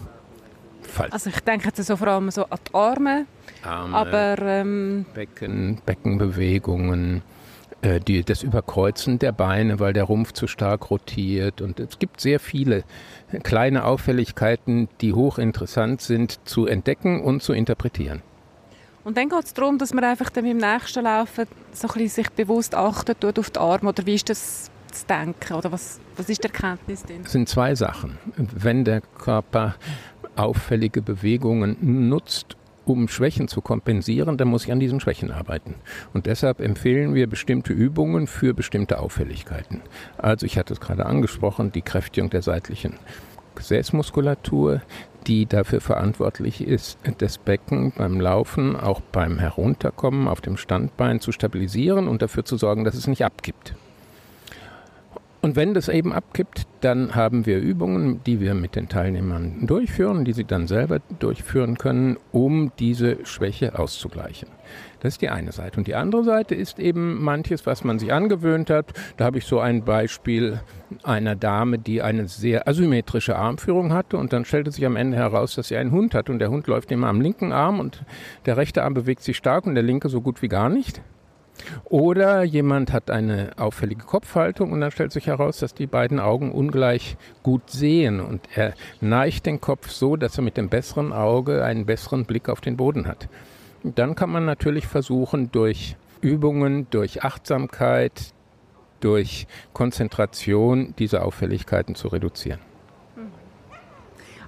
Falls. 0.95 1.13
Also 1.13 1.31
ich 1.31 1.41
denke 1.41 1.67
jetzt 1.67 1.85
so 1.85 1.97
vor 1.97 2.09
allem 2.09 2.31
so 2.31 2.45
an 2.45 2.59
die 2.69 2.75
Arme, 2.75 3.27
Arme 3.63 3.97
aber 3.97 4.39
ähm 4.41 5.07
Becken, 5.13 5.81
Beckenbewegungen 5.85 7.23
äh, 7.83 7.99
die, 8.01 8.23
das 8.23 8.43
Überkreuzen 8.43 9.19
der 9.19 9.33
Beine, 9.33 9.81
weil 9.81 9.93
der 9.93 10.05
Rumpf 10.05 10.33
zu 10.33 10.47
stark 10.47 10.91
rotiert. 10.91 11.61
Und 11.61 11.81
es 11.81 11.99
gibt 11.99 12.21
sehr 12.21 12.39
viele 12.39 12.85
kleine 13.43 13.85
Auffälligkeiten, 13.85 14.89
die 15.01 15.13
hochinteressant 15.13 16.01
sind 16.01 16.39
zu 16.47 16.67
entdecken 16.67 17.21
und 17.23 17.43
zu 17.43 17.53
interpretieren. 17.53 18.23
Und 19.03 19.19
dann 19.19 19.29
geht 19.29 19.45
es 19.45 19.53
darum, 19.53 19.79
dass 19.79 19.93
man 19.93 20.05
einfach 20.05 20.31
dann 20.31 20.47
im 20.47 20.57
nächsten 20.57 21.05
Laufen 21.05 21.47
so 21.73 21.89
ein 21.89 22.09
sich 22.09 22.31
bewusst 22.31 22.75
achtet 22.75 23.21
tut 23.21 23.39
auf 23.39 23.51
die 23.51 23.59
Arme. 23.59 23.91
Oder 23.91 24.07
wie 24.07 24.15
ist 24.15 24.31
das 24.31 24.71
zu 24.93 25.07
denken? 25.07 25.55
Oder 25.55 25.71
was, 25.71 26.01
was 26.17 26.29
ist 26.31 26.43
die 26.43 26.49
Erkenntnis 26.49 27.03
denn? 27.03 27.23
Es 27.23 27.33
sind 27.33 27.49
zwei 27.49 27.75
Sachen. 27.75 28.17
Wenn 28.37 28.85
der 28.85 29.03
Körper 29.03 29.75
auffällige 30.37 31.03
Bewegungen 31.03 32.09
nutzt, 32.09 32.57
um 32.85 33.09
Schwächen 33.09 33.49
zu 33.49 33.61
kompensieren, 33.61 34.37
dann 34.37 34.49
muss 34.49 34.65
ich 34.65 34.73
an 34.73 34.81
diesen 34.81 35.01
Schwächen 35.01 35.31
arbeiten. 35.31 35.75
Und 36.13 36.27
deshalb 36.27 36.61
empfehlen 36.61 37.15
wir 37.15 37.27
bestimmte 37.27 37.73
Übungen 37.73 38.27
für 38.27 38.55
bestimmte 38.55 38.99
Auffälligkeiten. 38.99 39.81
Also 40.19 40.47
ich 40.47 40.59
hatte 40.59 40.75
es 40.75 40.81
gerade 40.81 41.07
angesprochen, 41.07 41.73
die 41.73 41.83
Kräftigung 41.83 42.31
der 42.31 42.43
seitlichen 42.43 42.95
Gesäßmuskulatur, 43.55 44.83
die 45.27 45.47
dafür 45.47 45.81
verantwortlich 45.81 46.61
ist, 46.67 46.99
das 47.19 47.39
Becken 47.39 47.93
beim 47.97 48.21
Laufen, 48.21 48.77
auch 48.77 49.01
beim 49.01 49.39
Herunterkommen 49.39 50.29
auf 50.29 50.41
dem 50.41 50.57
Standbein 50.57 51.21
zu 51.21 51.33
stabilisieren 51.33 52.09
und 52.09 52.21
dafür 52.21 52.45
zu 52.45 52.57
sorgen, 52.57 52.85
dass 52.85 52.95
es 52.95 53.07
nicht 53.07 53.25
abgibt. 53.25 53.75
Und 55.45 55.57
wenn 55.57 55.75
das 55.75 55.91
eben 55.91 56.15
abkippt, 56.15 56.63
dann 56.81 57.15
haben 57.15 57.45
wir 57.45 57.59
Übungen, 57.59 58.23
die 58.25 58.41
wir 58.41 58.55
mit 58.55 58.77
den 58.77 58.89
Teilnehmern 58.89 59.67
durchführen, 59.67 60.25
die 60.25 60.33
sie 60.33 60.47
dann 60.47 60.67
selber 60.67 61.01
durchführen 61.19 61.77
können, 61.77 62.17
um 62.33 62.73
diese 62.79 63.19
Schwäche 63.27 63.79
auszugleichen. 63.79 64.49
Das 65.01 65.13
ist 65.13 65.21
die 65.21 65.29
eine 65.29 65.53
Seite. 65.53 65.77
Und 65.77 65.87
die 65.87 65.97
andere 65.97 66.25
Seite 66.25 66.55
ist 66.55 66.79
eben 66.79 67.23
manches, 67.23 67.67
was 67.67 67.85
man 67.85 67.99
sich 67.99 68.11
angewöhnt 68.11 68.71
hat. 68.71 68.95
Da 69.19 69.27
habe 69.27 69.37
ich 69.37 69.45
so 69.45 69.61
ein 69.61 69.85
Beispiel 69.85 70.61
einer 71.03 71.37
Dame, 71.37 71.79
die 71.79 72.01
eine 72.01 72.27
sehr 72.27 72.67
asymmetrische 72.67 73.37
Armführung 73.37 73.93
hatte 73.93 74.17
und 74.17 74.33
dann 74.33 74.47
stellte 74.47 74.71
sich 74.71 74.87
am 74.87 74.97
Ende 74.97 75.19
heraus, 75.19 75.57
dass 75.57 75.69
sie 75.69 75.77
einen 75.77 75.91
Hund 75.91 76.15
hat 76.15 76.31
und 76.31 76.39
der 76.39 76.49
Hund 76.49 76.69
läuft 76.69 76.91
immer 76.91 77.09
am 77.09 77.21
linken 77.21 77.53
Arm 77.53 77.81
und 77.81 78.03
der 78.47 78.57
rechte 78.57 78.83
Arm 78.83 78.95
bewegt 78.95 79.23
sich 79.23 79.37
stark 79.37 79.67
und 79.67 79.75
der 79.75 79.85
linke 79.85 80.09
so 80.09 80.23
gut 80.23 80.41
wie 80.41 80.49
gar 80.49 80.71
nicht. 80.71 81.03
Oder 81.85 82.43
jemand 82.43 82.93
hat 82.93 83.11
eine 83.11 83.53
auffällige 83.57 84.05
Kopfhaltung 84.05 84.73
und 84.73 84.81
dann 84.81 84.91
stellt 84.91 85.13
sich 85.13 85.27
heraus, 85.27 85.59
dass 85.59 85.75
die 85.75 85.87
beiden 85.87 86.21
Augen 86.21 86.53
ungleich 86.53 87.17
gut 87.43 87.71
sehen 87.71 88.21
und 88.21 88.49
er 88.55 88.75
neigt 89.01 89.47
den 89.47 89.61
Kopf 89.61 89.91
so, 89.91 90.17
dass 90.17 90.39
er 90.39 90.45
mit 90.45 90.57
dem 90.57 90.69
besseren 90.69 91.13
Auge 91.13 91.65
einen 91.65 91.87
besseren 91.87 92.25
Blick 92.25 92.49
auf 92.49 92.61
den 92.61 92.77
Boden 92.77 93.07
hat. 93.07 93.29
Dann 93.83 94.15
kann 94.15 94.31
man 94.31 94.45
natürlich 94.45 94.87
versuchen, 94.87 95.53
durch 95.53 95.97
Übungen, 96.21 96.87
durch 96.91 97.23
Achtsamkeit, 97.23 98.33
durch 99.01 99.47
Konzentration 99.75 100.95
diese 100.99 101.23
Auffälligkeiten 101.23 101.95
zu 101.95 102.09
reduzieren. 102.09 102.61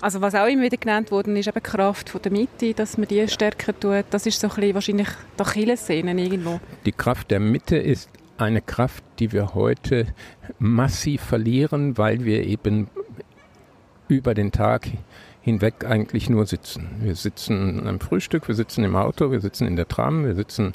Also 0.00 0.20
was 0.20 0.34
auch 0.34 0.46
immer 0.46 0.62
wieder 0.62 0.76
genannt 0.76 1.10
wurde, 1.10 1.38
ist 1.38 1.46
eben 1.46 1.54
die 1.54 1.60
Kraft 1.60 2.24
der 2.24 2.32
Mitte, 2.32 2.74
dass 2.74 2.98
man 2.98 3.08
die 3.08 3.26
stärker 3.28 3.78
tut. 3.78 4.04
Das 4.10 4.26
ist 4.26 4.40
so 4.40 4.48
ein 4.48 4.54
bisschen 4.54 4.74
wahrscheinlich 4.74 5.08
die 5.38 5.42
Achillessehne 5.42 6.20
irgendwo. 6.20 6.60
Die 6.84 6.92
Kraft 6.92 7.30
der 7.30 7.40
Mitte 7.40 7.76
ist 7.76 8.10
eine 8.38 8.60
Kraft, 8.60 9.02
die 9.18 9.32
wir 9.32 9.54
heute 9.54 10.06
massiv 10.58 11.22
verlieren, 11.22 11.96
weil 11.96 12.24
wir 12.24 12.44
eben 12.44 12.88
über 14.08 14.34
den 14.34 14.52
Tag 14.52 14.88
hinweg 15.40 15.84
eigentlich 15.84 16.28
nur 16.28 16.46
sitzen. 16.46 16.88
Wir 17.00 17.14
sitzen 17.14 17.86
am 17.86 18.00
Frühstück, 18.00 18.48
wir 18.48 18.54
sitzen 18.54 18.84
im 18.84 18.96
Auto, 18.96 19.30
wir 19.30 19.40
sitzen 19.40 19.66
in 19.66 19.76
der 19.76 19.88
Tram, 19.88 20.24
wir 20.24 20.34
sitzen 20.34 20.74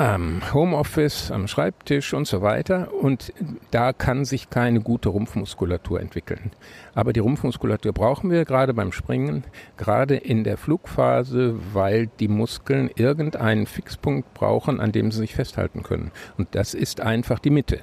am 0.00 0.40
Homeoffice, 0.54 1.30
am 1.30 1.46
Schreibtisch 1.46 2.14
und 2.14 2.26
so 2.26 2.40
weiter. 2.40 2.88
Und 2.94 3.34
da 3.70 3.92
kann 3.92 4.24
sich 4.24 4.48
keine 4.48 4.80
gute 4.80 5.10
Rumpfmuskulatur 5.10 6.00
entwickeln. 6.00 6.52
Aber 6.94 7.12
die 7.12 7.20
Rumpfmuskulatur 7.20 7.92
brauchen 7.92 8.30
wir 8.30 8.46
gerade 8.46 8.72
beim 8.72 8.92
Springen, 8.92 9.44
gerade 9.76 10.16
in 10.16 10.42
der 10.42 10.56
Flugphase, 10.56 11.54
weil 11.74 12.06
die 12.18 12.28
Muskeln 12.28 12.88
irgendeinen 12.96 13.66
Fixpunkt 13.66 14.32
brauchen, 14.32 14.80
an 14.80 14.90
dem 14.90 15.12
sie 15.12 15.18
sich 15.18 15.34
festhalten 15.34 15.82
können. 15.82 16.12
Und 16.38 16.54
das 16.54 16.72
ist 16.72 17.02
einfach 17.02 17.38
die 17.38 17.50
Mitte. 17.50 17.80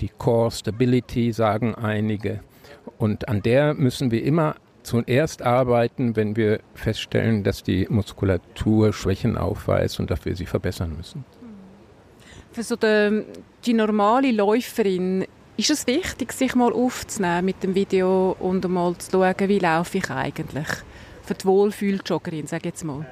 die 0.00 0.08
Core 0.08 0.50
Stability, 0.50 1.32
sagen 1.32 1.74
einige. 1.74 2.40
Und 2.98 3.28
an 3.28 3.42
der 3.42 3.74
müssen 3.74 4.10
wir 4.10 4.22
immer 4.22 4.56
zuerst 4.82 5.42
arbeiten, 5.42 6.16
wenn 6.16 6.36
wir 6.36 6.60
feststellen, 6.74 7.42
dass 7.42 7.62
die 7.62 7.86
Muskulatur 7.90 8.92
Schwächen 8.92 9.36
aufweist 9.36 9.98
und 10.00 10.10
dass 10.10 10.24
wir 10.24 10.36
sie 10.36 10.46
verbessern 10.46 10.94
müssen. 10.96 11.24
Für 12.56 12.62
so 12.62 12.74
die, 12.74 13.22
die 13.66 13.74
normale 13.74 14.32
Läuferin 14.32 15.26
ist 15.58 15.68
es 15.68 15.86
wichtig, 15.86 16.32
sich 16.32 16.54
mal 16.54 16.72
aufzunehmen 16.72 17.44
mit 17.44 17.62
dem 17.62 17.74
Video 17.74 18.34
und 18.40 18.66
mal 18.66 18.96
zu 18.96 19.10
schauen, 19.10 19.34
wie 19.40 19.58
laufe 19.58 19.98
ich 19.98 20.10
eigentlich? 20.10 20.66
Für 21.22 21.34
die 21.34 21.44
Wohlfühl-Joggerin, 21.44 22.46
sage 22.46 22.60
ich 22.60 22.72
jetzt 22.72 22.84
mal. 22.84 23.04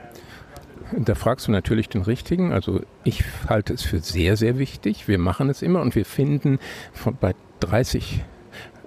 Da 0.97 1.15
fragst 1.15 1.47
du 1.47 1.53
natürlich 1.53 1.91
den 1.91 2.01
Richtigen. 2.01 2.55
Also 2.55 2.81
ich 3.05 3.23
halte 3.47 3.75
es 3.75 3.83
für 3.83 3.99
sehr, 3.99 4.39
sehr 4.39 4.59
wichtig. 4.59 5.09
Wir 5.09 5.19
machen 5.19 5.51
es 5.51 5.61
immer 5.61 5.83
und 5.83 5.95
wir 5.95 6.07
finden 6.07 6.59
von, 6.95 7.15
bei 7.15 7.35
30 7.61 8.25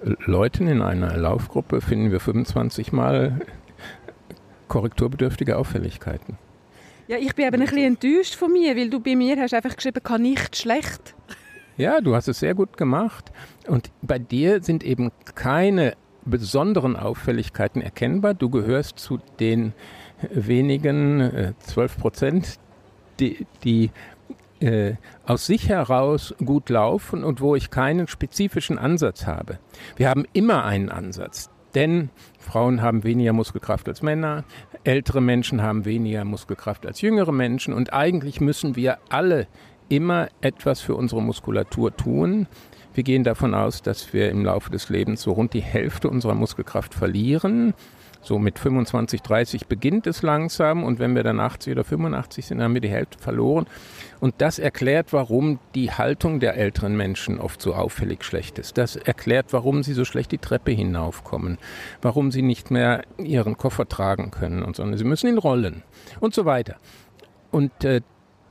Leuten 0.02 0.66
in 0.66 0.82
einer 0.82 1.16
Laufgruppe 1.16 1.80
finden 1.80 2.10
wir 2.10 2.18
25 2.18 2.90
Mal 2.90 3.42
korrekturbedürftige 4.66 5.56
Auffälligkeiten. 5.56 6.36
Ja, 7.08 7.16
ich 7.16 7.34
bin 7.34 7.46
aber 7.46 7.56
ein 7.56 7.62
bisschen 7.62 7.78
enttäuscht 7.78 8.34
von 8.34 8.52
mir, 8.52 8.76
weil 8.76 8.90
du 8.90 9.00
bei 9.00 9.16
mir 9.16 9.40
hast 9.40 9.54
einfach 9.54 9.74
geschrieben, 9.74 10.02
kann 10.02 10.20
nicht 10.20 10.56
schlecht. 10.56 11.14
Ja, 11.78 12.02
du 12.02 12.14
hast 12.14 12.28
es 12.28 12.40
sehr 12.40 12.54
gut 12.54 12.76
gemacht. 12.76 13.32
Und 13.66 13.90
bei 14.02 14.18
dir 14.18 14.62
sind 14.62 14.84
eben 14.84 15.10
keine 15.34 15.96
besonderen 16.26 16.96
Auffälligkeiten 16.96 17.80
erkennbar. 17.80 18.34
Du 18.34 18.50
gehörst 18.50 18.98
zu 18.98 19.20
den 19.40 19.72
wenigen, 20.30 21.54
12 21.60 21.96
äh, 21.96 22.00
Prozent, 22.00 22.58
die, 23.20 23.46
die 23.64 23.90
äh, 24.60 24.94
aus 25.24 25.46
sich 25.46 25.70
heraus 25.70 26.34
gut 26.44 26.68
laufen 26.68 27.24
und 27.24 27.40
wo 27.40 27.54
ich 27.54 27.70
keinen 27.70 28.06
spezifischen 28.06 28.76
Ansatz 28.76 29.26
habe. 29.26 29.58
Wir 29.96 30.10
haben 30.10 30.26
immer 30.34 30.64
einen 30.64 30.90
Ansatz, 30.90 31.48
denn 31.74 32.10
Frauen 32.38 32.82
haben 32.82 33.04
weniger 33.04 33.32
Muskelkraft 33.32 33.88
als 33.88 34.02
Männer, 34.02 34.44
ältere 34.84 35.20
Menschen 35.20 35.62
haben 35.62 35.84
weniger 35.84 36.24
Muskelkraft 36.24 36.86
als 36.86 37.00
jüngere 37.00 37.32
Menschen 37.32 37.74
und 37.74 37.92
eigentlich 37.92 38.40
müssen 38.40 38.76
wir 38.76 38.98
alle 39.08 39.46
immer 39.88 40.28
etwas 40.40 40.80
für 40.80 40.94
unsere 40.94 41.22
Muskulatur 41.22 41.96
tun. 41.96 42.46
Wir 42.94 43.04
gehen 43.04 43.24
davon 43.24 43.54
aus, 43.54 43.82
dass 43.82 44.12
wir 44.12 44.30
im 44.30 44.44
Laufe 44.44 44.70
des 44.70 44.88
Lebens 44.88 45.22
so 45.22 45.32
rund 45.32 45.54
die 45.54 45.62
Hälfte 45.62 46.08
unserer 46.08 46.34
Muskelkraft 46.34 46.94
verlieren. 46.94 47.74
So 48.20 48.38
mit 48.38 48.58
25, 48.58 49.22
30 49.22 49.66
beginnt 49.66 50.06
es 50.06 50.22
langsam 50.22 50.82
und 50.82 50.98
wenn 50.98 51.14
wir 51.14 51.22
dann 51.22 51.40
80 51.40 51.72
oder 51.72 51.84
85 51.84 52.46
sind, 52.46 52.60
haben 52.60 52.74
wir 52.74 52.80
die 52.80 52.88
Hälfte 52.88 53.18
verloren. 53.18 53.66
Und 54.20 54.34
das 54.38 54.58
erklärt, 54.58 55.12
warum 55.12 55.60
die 55.74 55.92
Haltung 55.92 56.40
der 56.40 56.56
älteren 56.56 56.96
Menschen 56.96 57.38
oft 57.38 57.62
so 57.62 57.74
auffällig 57.74 58.24
schlecht 58.24 58.58
ist. 58.58 58.76
Das 58.76 58.96
erklärt, 58.96 59.52
warum 59.52 59.82
sie 59.82 59.92
so 59.92 60.04
schlecht 60.04 60.32
die 60.32 60.38
Treppe 60.38 60.72
hinaufkommen, 60.72 61.58
warum 62.02 62.32
sie 62.32 62.42
nicht 62.42 62.70
mehr 62.70 63.02
ihren 63.18 63.56
Koffer 63.56 63.88
tragen 63.88 64.30
können 64.30 64.62
und 64.62 64.76
so. 64.76 64.96
Sie 64.96 65.04
müssen 65.04 65.28
ihn 65.28 65.38
rollen 65.38 65.84
und 66.20 66.34
so 66.34 66.44
weiter. 66.44 66.76
Und 67.50 67.84
äh, 67.84 68.00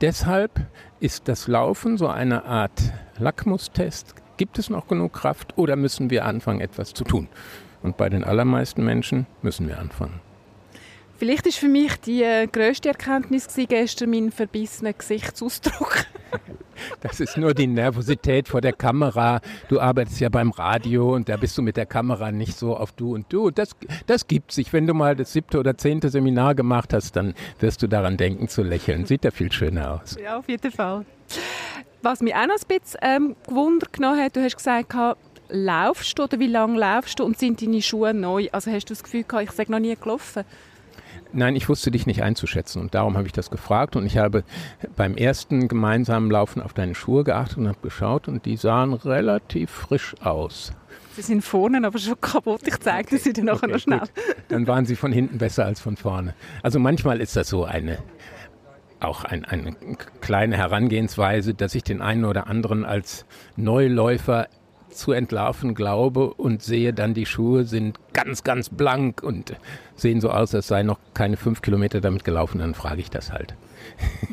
deshalb 0.01 0.61
ist 0.99 1.27
das 1.27 1.47
Laufen 1.47 1.97
so 1.97 2.07
eine 2.07 2.45
Art 2.45 2.93
Lackmustest. 3.19 4.15
Gibt 4.37 4.59
es 4.59 4.69
noch 4.69 4.87
genug 4.87 5.13
Kraft 5.13 5.57
oder 5.57 5.75
müssen 5.75 6.09
wir 6.09 6.25
anfangen, 6.25 6.61
etwas 6.61 6.93
zu 6.93 7.03
tun? 7.03 7.27
Und 7.83 7.97
bei 7.97 8.09
den 8.09 8.23
allermeisten 8.23 8.83
Menschen 8.83 9.27
müssen 9.41 9.67
wir 9.67 9.79
anfangen. 9.79 10.19
Vielleicht 11.17 11.47
ist 11.47 11.57
für 11.57 11.67
mich 11.67 11.95
die 11.97 12.21
äh, 12.21 12.47
grösste 12.47 12.89
Erkenntnis 12.89 13.47
gestern 13.67 14.11
mein 14.11 14.31
verbissener 14.31 14.93
Gesichtsausdruck. 14.93 16.05
Das 17.01 17.19
ist 17.19 17.37
nur 17.37 17.55
die 17.55 17.65
Nervosität 17.65 18.47
vor 18.47 18.61
der 18.61 18.73
Kamera. 18.73 19.41
Du 19.67 19.79
arbeitest 19.79 20.19
ja 20.19 20.29
beim 20.29 20.51
Radio 20.51 21.15
und 21.15 21.27
da 21.27 21.35
bist 21.37 21.57
du 21.57 21.63
mit 21.63 21.75
der 21.75 21.87
Kamera 21.87 22.31
nicht 22.31 22.55
so 22.55 22.77
auf 22.77 22.91
du 22.91 23.15
und 23.15 23.31
du. 23.33 23.49
Das, 23.49 23.75
das 24.05 24.27
gibt 24.27 24.51
sich. 24.51 24.73
Wenn 24.73 24.85
du 24.85 24.93
mal 24.93 25.15
das 25.15 25.33
siebte 25.33 25.59
oder 25.59 25.75
zehnte 25.75 26.09
Seminar 26.09 26.53
gemacht 26.53 26.93
hast, 26.93 27.15
dann 27.15 27.33
wirst 27.59 27.81
du 27.81 27.87
daran 27.87 28.17
denken 28.17 28.47
zu 28.47 28.61
lächeln. 28.61 29.05
Sieht 29.05 29.25
ja 29.25 29.31
viel 29.31 29.51
schöner 29.51 29.99
aus. 30.01 30.17
Ja, 30.21 30.37
auf 30.37 30.47
jeden 30.47 30.71
Fall. 30.71 31.05
Was 32.03 32.21
mich 32.21 32.35
auch 32.35 32.45
noch 32.45 32.55
ein 32.55 32.79
bisschen 32.79 32.99
ähm, 33.01 33.35
gewundert 33.47 33.93
genommen 33.93 34.21
hat, 34.21 34.35
du 34.35 34.43
hast 34.43 34.55
gesagt, 34.55 34.93
laufst 35.49 36.17
du 36.17 36.23
oder 36.23 36.39
wie 36.39 36.47
lange 36.47 36.77
laufst 36.77 37.19
du 37.19 37.23
und 37.23 37.37
sind 37.37 37.61
deine 37.61 37.81
Schuhe 37.81 38.13
neu? 38.13 38.47
Also 38.51 38.71
hast 38.71 38.85
du 38.85 38.93
das 38.93 39.03
Gefühl 39.03 39.23
gehabt, 39.23 39.45
ich 39.45 39.51
sage 39.51 39.71
noch 39.71 39.79
nie 39.79 39.95
gelaufen? 39.95 40.43
Nein, 41.33 41.55
ich 41.55 41.67
wusste 41.67 41.91
dich 41.91 42.05
nicht 42.05 42.23
einzuschätzen 42.23 42.81
und 42.81 42.95
darum 42.95 43.17
habe 43.17 43.27
ich 43.27 43.33
das 43.33 43.49
gefragt 43.49 43.95
und 43.95 44.05
ich 44.05 44.17
habe 44.17 44.43
beim 44.95 45.15
ersten 45.15 45.67
gemeinsamen 45.67 46.31
Laufen 46.31 46.61
auf 46.61 46.73
deine 46.73 46.95
Schuhe 46.95 47.23
geachtet 47.23 47.57
und 47.57 47.67
habe 47.67 47.79
geschaut 47.81 48.27
und 48.27 48.45
die 48.45 48.55
sahen 48.55 48.93
relativ 48.93 49.69
frisch 49.69 50.15
aus. 50.21 50.71
Sie 51.15 51.21
sind 51.21 51.41
vorne 51.43 51.85
aber 51.85 51.97
schon 51.97 52.19
kaputt. 52.21 52.61
Ich 52.65 52.79
zeige 52.79 53.07
okay. 53.07 53.17
sie 53.17 53.33
dir 53.33 53.43
nachher 53.43 53.63
okay, 53.63 53.71
noch 53.71 53.79
schnell. 53.79 53.99
Gut. 53.99 54.09
Dann 54.49 54.67
waren 54.67 54.85
sie 54.85 54.95
von 54.95 55.11
hinten 55.11 55.37
besser 55.39 55.65
als 55.65 55.79
von 55.79 55.97
vorne. 55.97 56.33
Also 56.61 56.79
manchmal 56.79 57.19
ist 57.19 57.35
das 57.35 57.49
so 57.49 57.65
eine 57.65 57.97
auch 58.99 59.23
ein, 59.23 59.45
eine 59.45 59.75
kleine 60.21 60.57
Herangehensweise, 60.57 61.53
dass 61.53 61.75
ich 61.75 61.83
den 61.83 62.01
einen 62.01 62.25
oder 62.25 62.47
anderen 62.47 62.85
als 62.85 63.25
Neuläufer 63.55 64.47
zu 64.89 65.11
entlarven 65.11 65.75
glaube 65.75 66.33
und 66.33 66.63
sehe 66.63 66.93
dann, 66.93 67.13
die 67.13 67.25
Schuhe 67.25 67.65
sind 67.65 67.99
ganz, 68.13 68.43
ganz 68.43 68.69
blank 68.69 69.21
und 69.23 69.55
sehen 69.95 70.21
so 70.21 70.29
aus, 70.29 70.53
als 70.55 70.67
sei 70.67 70.83
noch 70.83 70.99
keine 71.13 71.37
fünf 71.37 71.61
Kilometer 71.61 72.01
damit 72.01 72.23
gelaufen, 72.23 72.59
dann 72.59 72.73
frage 72.73 73.01
ich 73.01 73.09
das 73.09 73.31
halt. 73.31 73.55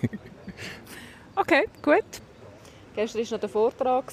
okay, 1.37 1.65
gut. 1.83 2.05
Gestern 2.95 3.23
war 3.23 3.31
noch 3.33 3.41
der 3.41 3.49
Vortrag. 3.49 4.13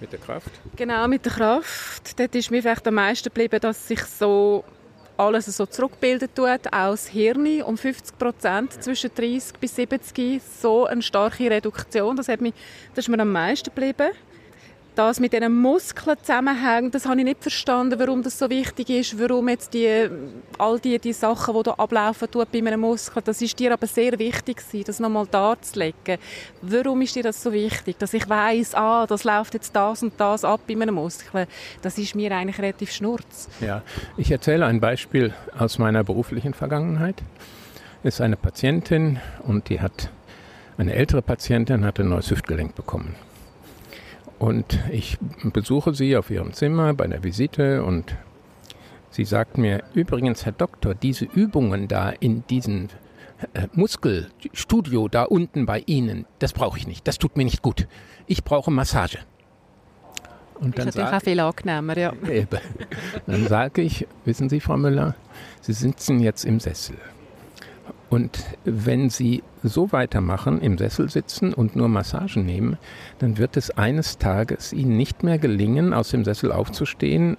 Mit 0.00 0.12
der 0.12 0.18
Kraft? 0.18 0.50
Genau, 0.76 1.08
mit 1.08 1.24
der 1.24 1.32
Kraft. 1.32 2.18
Dort 2.18 2.34
ist 2.34 2.50
mir 2.50 2.62
vielleicht 2.62 2.86
am 2.86 2.94
meisten 2.94 3.24
geblieben, 3.24 3.58
dass 3.60 3.88
sich 3.88 4.02
so 4.02 4.62
alles 5.16 5.46
so 5.46 5.64
zurückbilden 5.64 6.28
tut, 6.34 6.66
auch 6.66 6.90
das 6.90 7.08
Hirn 7.08 7.62
um 7.62 7.78
50 7.78 8.18
Prozent 8.18 8.82
zwischen 8.82 9.10
30 9.14 9.58
bis 9.58 9.74
70, 9.74 10.42
so 10.42 10.84
eine 10.84 11.00
starke 11.00 11.50
Reduktion. 11.50 12.16
Das, 12.16 12.28
hat 12.28 12.42
mich, 12.42 12.52
das 12.94 13.06
ist 13.06 13.08
mir 13.08 13.18
am 13.18 13.32
meisten 13.32 13.70
geblieben 13.74 14.12
das 14.96 15.20
mit 15.20 15.32
diesen 15.32 15.54
Muskeln 15.54 16.16
zusammenhängt, 16.20 16.94
das 16.94 17.06
habe 17.06 17.18
ich 17.18 17.24
nicht 17.24 17.42
verstanden, 17.42 17.98
warum 17.98 18.22
das 18.22 18.38
so 18.38 18.48
wichtig 18.48 18.88
ist, 18.90 19.18
warum 19.18 19.48
jetzt 19.48 19.74
die, 19.74 20.08
all 20.58 20.80
die, 20.80 20.98
die 20.98 21.12
Sachen, 21.12 21.54
die 21.54 21.62
da 21.62 21.72
ablaufen 21.72 22.30
tut 22.30 22.50
bei 22.50 22.58
einem 22.58 22.80
Muskel, 22.80 23.22
das 23.22 23.42
ist 23.42 23.58
dir 23.58 23.72
aber 23.72 23.86
sehr 23.86 24.18
wichtig 24.18 24.56
gewesen, 24.56 24.84
das 24.86 24.98
nochmal 24.98 25.26
darzulegen. 25.26 26.18
Warum 26.62 27.02
ist 27.02 27.14
dir 27.14 27.22
das 27.22 27.42
so 27.42 27.52
wichtig? 27.52 27.98
Dass 27.98 28.14
ich 28.14 28.28
weiß, 28.28 28.74
ah, 28.74 29.06
das 29.06 29.24
läuft 29.24 29.54
jetzt 29.54 29.76
das 29.76 30.02
und 30.02 30.14
das 30.18 30.44
ab 30.44 30.62
bei 30.66 30.74
einem 30.74 30.94
Muskel. 30.94 31.46
Das 31.82 31.98
ist 31.98 32.14
mir 32.14 32.32
eigentlich 32.32 32.58
relativ 32.58 32.90
schnurz. 32.90 33.48
Ja, 33.60 33.82
ich 34.16 34.30
erzähle 34.30 34.64
ein 34.64 34.80
Beispiel 34.80 35.34
aus 35.58 35.78
meiner 35.78 36.04
beruflichen 36.04 36.54
Vergangenheit. 36.54 37.22
Es 38.02 38.14
ist 38.14 38.20
eine 38.20 38.36
Patientin 38.36 39.20
und 39.42 39.68
die 39.68 39.80
hat, 39.80 40.10
eine 40.78 40.94
ältere 40.94 41.22
Patientin 41.22 41.84
hat 41.84 42.00
ein 42.00 42.08
neues 42.08 42.30
Hüftgelenk 42.30 42.74
bekommen. 42.74 43.14
Und 44.38 44.78
ich 44.90 45.18
besuche 45.44 45.94
sie 45.94 46.16
auf 46.16 46.30
ihrem 46.30 46.52
Zimmer 46.52 46.92
bei 46.94 47.06
der 47.06 47.24
Visite 47.24 47.82
und 47.82 48.14
sie 49.10 49.24
sagt 49.24 49.56
mir, 49.56 49.82
übrigens, 49.94 50.44
Herr 50.44 50.52
Doktor, 50.52 50.94
diese 50.94 51.24
Übungen 51.24 51.88
da 51.88 52.10
in 52.10 52.46
diesem 52.46 52.88
äh, 53.54 53.66
Muskelstudio 53.72 55.08
da 55.08 55.24
unten 55.24 55.64
bei 55.66 55.82
Ihnen, 55.86 56.26
das 56.38 56.52
brauche 56.52 56.78
ich 56.78 56.86
nicht, 56.86 57.08
das 57.08 57.18
tut 57.18 57.36
mir 57.36 57.44
nicht 57.44 57.62
gut. 57.62 57.86
Ich 58.26 58.44
brauche 58.44 58.70
Massage. 58.70 59.18
Und 60.54 60.78
dann 60.78 60.88
ist 60.88 60.96
natürlich 60.96 61.14
auch 61.14 61.22
viel 61.22 61.40
angenehmer, 61.40 61.98
ja. 61.98 62.12
Eben. 62.30 62.60
Dann 63.26 63.46
sage 63.46 63.82
ich, 63.82 64.06
wissen 64.24 64.48
Sie, 64.48 64.60
Frau 64.60 64.76
Müller, 64.76 65.14
Sie 65.60 65.74
sitzen 65.74 66.20
jetzt 66.20 66.44
im 66.44 66.60
Sessel. 66.60 66.96
Und 68.08 68.44
wenn 68.64 69.10
Sie 69.10 69.42
so 69.62 69.90
weitermachen, 69.90 70.60
im 70.60 70.78
Sessel 70.78 71.10
sitzen 71.10 71.52
und 71.52 71.74
nur 71.74 71.88
Massagen 71.88 72.46
nehmen, 72.46 72.78
dann 73.18 73.38
wird 73.38 73.56
es 73.56 73.70
eines 73.70 74.18
Tages 74.18 74.72
Ihnen 74.72 74.96
nicht 74.96 75.22
mehr 75.22 75.38
gelingen, 75.38 75.92
aus 75.92 76.10
dem 76.10 76.24
Sessel 76.24 76.52
aufzustehen, 76.52 77.36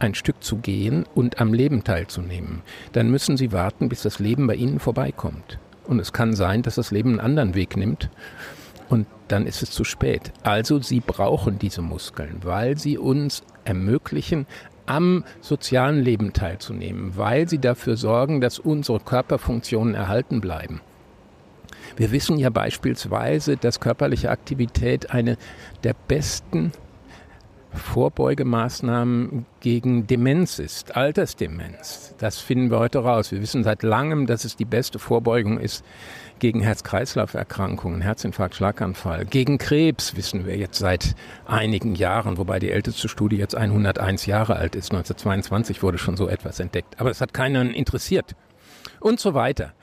ein 0.00 0.14
Stück 0.14 0.42
zu 0.42 0.56
gehen 0.56 1.04
und 1.14 1.40
am 1.40 1.52
Leben 1.52 1.84
teilzunehmen. 1.84 2.62
Dann 2.92 3.10
müssen 3.10 3.36
Sie 3.36 3.52
warten, 3.52 3.88
bis 3.88 4.02
das 4.02 4.18
Leben 4.18 4.46
bei 4.46 4.54
Ihnen 4.54 4.80
vorbeikommt. 4.80 5.58
Und 5.86 6.00
es 6.00 6.12
kann 6.12 6.34
sein, 6.34 6.62
dass 6.62 6.76
das 6.76 6.90
Leben 6.90 7.10
einen 7.10 7.20
anderen 7.20 7.54
Weg 7.54 7.76
nimmt. 7.76 8.10
Und 8.88 9.06
dann 9.28 9.46
ist 9.46 9.62
es 9.62 9.70
zu 9.70 9.84
spät. 9.84 10.32
Also 10.42 10.80
Sie 10.80 11.00
brauchen 11.00 11.58
diese 11.58 11.82
Muskeln, 11.82 12.38
weil 12.42 12.76
sie 12.76 12.98
uns 12.98 13.44
ermöglichen, 13.64 14.46
am 14.90 15.24
sozialen 15.40 16.00
Leben 16.00 16.32
teilzunehmen, 16.32 17.16
weil 17.16 17.48
sie 17.48 17.58
dafür 17.58 17.96
sorgen, 17.96 18.40
dass 18.40 18.58
unsere 18.58 18.98
Körperfunktionen 18.98 19.94
erhalten 19.94 20.40
bleiben. 20.40 20.80
Wir 21.96 22.10
wissen 22.10 22.38
ja 22.38 22.50
beispielsweise, 22.50 23.56
dass 23.56 23.78
körperliche 23.78 24.30
Aktivität 24.30 25.12
eine 25.12 25.36
der 25.84 25.94
besten 26.08 26.72
Vorbeugemaßnahmen 27.72 29.46
gegen 29.60 30.08
Demenz 30.08 30.58
ist, 30.58 30.96
Altersdemenz. 30.96 32.16
Das 32.18 32.40
finden 32.40 32.72
wir 32.72 32.80
heute 32.80 32.98
raus. 32.98 33.30
Wir 33.30 33.40
wissen 33.40 33.62
seit 33.62 33.84
langem, 33.84 34.26
dass 34.26 34.44
es 34.44 34.56
die 34.56 34.64
beste 34.64 34.98
Vorbeugung 34.98 35.58
ist 35.58 35.84
gegen 36.40 36.60
Herz-Kreislauf-Erkrankungen, 36.60 38.00
Herzinfarkt, 38.00 38.56
Schlaganfall. 38.56 39.24
Gegen 39.26 39.58
Krebs 39.58 40.16
wissen 40.16 40.46
wir 40.46 40.56
jetzt 40.56 40.78
seit 40.78 41.14
einigen 41.46 41.94
Jahren, 41.94 42.38
wobei 42.38 42.58
die 42.58 42.70
älteste 42.70 43.08
Studie 43.08 43.36
jetzt 43.36 43.54
101 43.54 44.26
Jahre 44.26 44.56
alt 44.56 44.74
ist. 44.74 44.90
1922 44.90 45.82
wurde 45.82 45.98
schon 45.98 46.16
so 46.16 46.28
etwas 46.28 46.58
entdeckt. 46.58 46.98
Aber 46.98 47.10
es 47.10 47.20
hat 47.20 47.32
keinen 47.32 47.70
interessiert. 47.70 48.34
Und 48.98 49.20
so 49.20 49.34
weiter. 49.34 49.74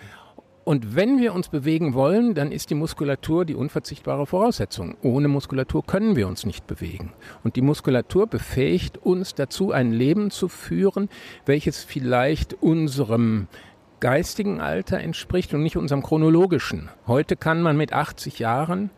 Und 0.67 0.97
wenn 0.97 1.17
wir 1.17 1.33
uns 1.33 1.47
bewegen 1.47 1.93
wollen, 1.93 2.35
dann 2.35 2.51
ist 2.51 2.69
die 2.69 2.75
Muskulatur 2.75 3.45
die 3.45 3.55
unverzichtbare 3.55 4.25
Voraussetzung. 4.25 4.97
Ohne 5.01 5.29
Muskulatur 5.29 5.85
können 5.85 6.17
wir 6.17 6.27
uns 6.27 6.45
nicht 6.45 6.67
bewegen. 6.67 7.13
Und 7.45 7.55
die 7.55 7.61
Muskulatur 7.61 8.27
befähigt 8.27 8.97
uns 8.97 9.33
dazu, 9.33 9.71
ein 9.71 9.93
Leben 9.93 10.29
zu 10.29 10.49
führen, 10.49 11.07
welches 11.45 11.85
vielleicht 11.85 12.53
unserem 12.61 13.47
geistigen 13.99 14.61
Alter 14.61 14.99
entspricht 14.99 15.53
und 15.53 15.63
nicht 15.63 15.77
unserem 15.77 16.03
chronologischen. 16.03 16.89
Heute 17.07 17.35
kann 17.35 17.61
man 17.61 17.77
mit 17.77 17.93
80 17.93 18.39
Jahren 18.39 18.89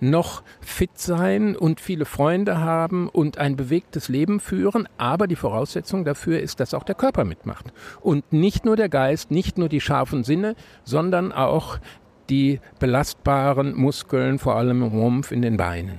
noch 0.00 0.42
fit 0.60 0.98
sein 0.98 1.56
und 1.56 1.80
viele 1.80 2.04
Freunde 2.04 2.60
haben 2.60 3.08
und 3.08 3.38
ein 3.38 3.56
bewegtes 3.56 4.08
Leben 4.08 4.40
führen. 4.40 4.88
Aber 4.98 5.26
die 5.26 5.36
Voraussetzung 5.36 6.04
dafür 6.04 6.40
ist, 6.40 6.60
dass 6.60 6.74
auch 6.74 6.84
der 6.84 6.94
Körper 6.94 7.24
mitmacht. 7.24 7.72
Und 8.00 8.32
nicht 8.32 8.64
nur 8.64 8.76
der 8.76 8.88
Geist, 8.88 9.30
nicht 9.30 9.58
nur 9.58 9.68
die 9.68 9.80
scharfen 9.80 10.24
Sinne, 10.24 10.54
sondern 10.84 11.32
auch 11.32 11.78
die 12.28 12.60
belastbaren 12.78 13.74
Muskeln, 13.74 14.38
vor 14.38 14.56
allem 14.56 14.82
im 14.82 14.88
Rumpf 14.88 15.32
in 15.32 15.42
den 15.42 15.56
Beinen. 15.56 15.98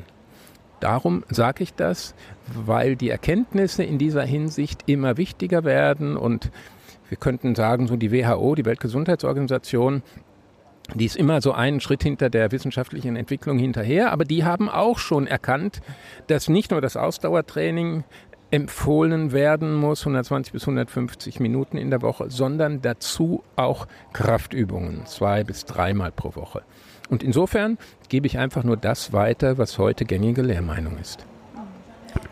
Darum 0.79 1.23
sage 1.29 1.63
ich 1.63 1.73
das, 1.73 2.13
weil 2.53 2.95
die 2.95 3.09
Erkenntnisse 3.09 3.83
in 3.83 3.97
dieser 3.97 4.23
Hinsicht 4.23 4.83
immer 4.85 5.17
wichtiger 5.17 5.63
werden 5.63 6.17
und 6.17 6.51
wir 7.09 7.17
könnten 7.17 7.55
sagen, 7.55 7.87
so 7.87 7.95
die 7.95 8.11
WHO, 8.11 8.55
die 8.55 8.65
Weltgesundheitsorganisation, 8.65 10.03
die 10.95 11.05
ist 11.05 11.17
immer 11.17 11.41
so 11.41 11.51
einen 11.51 11.81
Schritt 11.81 12.03
hinter 12.03 12.29
der 12.29 12.51
wissenschaftlichen 12.51 13.15
Entwicklung 13.15 13.59
hinterher, 13.59 14.11
aber 14.11 14.23
die 14.23 14.45
haben 14.45 14.69
auch 14.69 14.99
schon 14.99 15.27
erkannt, 15.27 15.81
dass 16.27 16.47
nicht 16.47 16.71
nur 16.71 16.81
das 16.81 16.95
Ausdauertraining 16.95 18.03
empfohlen 18.51 19.33
werden 19.33 19.75
muss, 19.75 20.01
120 20.01 20.53
bis 20.53 20.63
150 20.63 21.41
Minuten 21.41 21.77
in 21.77 21.89
der 21.89 22.01
Woche, 22.01 22.29
sondern 22.29 22.81
dazu 22.81 23.43
auch 23.57 23.87
Kraftübungen, 24.13 25.05
zwei 25.05 25.43
bis 25.43 25.65
dreimal 25.65 26.11
pro 26.11 26.35
Woche. 26.35 26.63
Und 27.09 27.23
insofern 27.23 27.77
gebe 28.09 28.27
ich 28.27 28.37
einfach 28.37 28.63
nur 28.63 28.77
das 28.77 29.11
weiter, 29.11 29.57
was 29.57 29.77
heute 29.77 30.05
gängige 30.05 30.41
Lehrmeinung 30.41 30.97
ist. 30.97 31.25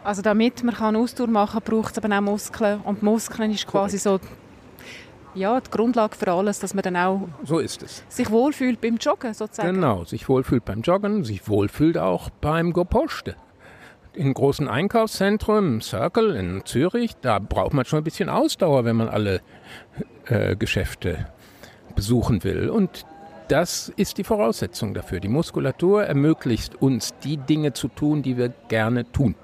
Also 0.03 0.21
damit 0.21 0.63
man 0.63 0.95
Ausdauer 0.95 1.27
machen 1.27 1.61
kann, 1.63 1.75
braucht 1.75 1.97
es 1.97 2.03
aber 2.03 2.15
auch 2.15 2.21
Muskeln. 2.21 2.79
Und 2.81 3.03
Muskeln 3.03 3.51
ist 3.51 3.67
quasi 3.67 3.97
so 3.97 4.19
ja, 5.35 5.59
die 5.59 5.69
Grundlage 5.69 6.15
für 6.15 6.31
alles, 6.31 6.59
dass 6.59 6.73
man 6.73 6.83
dann 6.83 6.95
auch 6.95 7.27
so 7.43 7.59
ist 7.59 7.83
es. 7.83 8.03
sich 8.09 8.31
wohlfühlt 8.31 8.81
beim 8.81 8.97
Joggen 8.97 9.33
sozusagen. 9.33 9.75
Genau, 9.75 10.03
sich 10.05 10.27
wohlfühlt 10.27 10.65
beim 10.65 10.81
Joggen, 10.81 11.23
sich 11.23 11.47
wohlfühlt 11.47 11.97
auch 11.97 12.29
beim 12.29 12.73
Goposte. 12.73 13.35
In 14.13 14.33
großen 14.33 14.69
Einkaufszentren, 14.69 15.81
Circle 15.81 16.35
in 16.35 16.65
Zürich, 16.65 17.15
da 17.21 17.39
braucht 17.39 17.73
man 17.73 17.83
schon 17.83 17.99
ein 17.99 18.03
bisschen 18.05 18.29
Ausdauer, 18.29 18.85
wenn 18.85 18.95
man 18.95 19.09
alle 19.09 19.41
äh, 20.25 20.55
Geschäfte 20.55 21.27
besuchen 21.95 22.43
will. 22.45 22.69
Und 22.69 23.05
das 23.49 23.91
ist 23.95 24.17
die 24.17 24.23
Voraussetzung 24.23 24.93
dafür. 24.93 25.19
Die 25.19 25.27
Muskulatur 25.27 26.05
ermöglicht 26.05 26.81
uns, 26.81 27.13
die 27.23 27.37
Dinge 27.37 27.73
zu 27.73 27.89
tun, 27.89 28.23
die 28.23 28.37
wir 28.37 28.49
gerne 28.69 29.11
tun. 29.11 29.35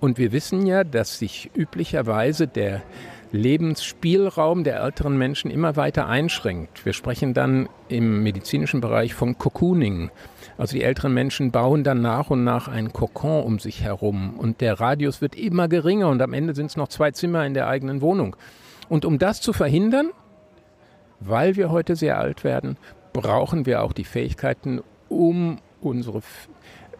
Und 0.00 0.18
wir 0.18 0.32
wissen 0.32 0.66
ja, 0.66 0.84
dass 0.84 1.18
sich 1.18 1.50
üblicherweise 1.54 2.46
der 2.46 2.82
Lebensspielraum 3.34 4.62
der 4.62 4.80
älteren 4.80 5.18
Menschen 5.18 5.50
immer 5.50 5.74
weiter 5.74 6.06
einschränkt. 6.06 6.86
Wir 6.86 6.92
sprechen 6.92 7.34
dann 7.34 7.68
im 7.88 8.22
medizinischen 8.22 8.80
Bereich 8.80 9.12
von 9.12 9.36
Cocooning. 9.36 10.10
Also 10.56 10.76
die 10.76 10.84
älteren 10.84 11.12
Menschen 11.12 11.50
bauen 11.50 11.82
dann 11.82 12.00
nach 12.00 12.30
und 12.30 12.44
nach 12.44 12.68
einen 12.68 12.92
Kokon 12.92 13.42
um 13.42 13.58
sich 13.58 13.82
herum 13.82 14.38
und 14.38 14.60
der 14.60 14.78
Radius 14.78 15.20
wird 15.20 15.34
immer 15.34 15.66
geringer 15.66 16.08
und 16.10 16.22
am 16.22 16.32
Ende 16.32 16.54
sind 16.54 16.66
es 16.66 16.76
noch 16.76 16.86
zwei 16.86 17.10
Zimmer 17.10 17.44
in 17.44 17.54
der 17.54 17.66
eigenen 17.66 18.02
Wohnung. 18.02 18.36
Und 18.88 19.04
um 19.04 19.18
das 19.18 19.40
zu 19.40 19.52
verhindern, 19.52 20.10
weil 21.18 21.56
wir 21.56 21.72
heute 21.72 21.96
sehr 21.96 22.18
alt 22.18 22.44
werden, 22.44 22.76
brauchen 23.12 23.66
wir 23.66 23.82
auch 23.82 23.92
die 23.92 24.04
Fähigkeiten, 24.04 24.80
um 25.08 25.58
unsere 25.80 26.22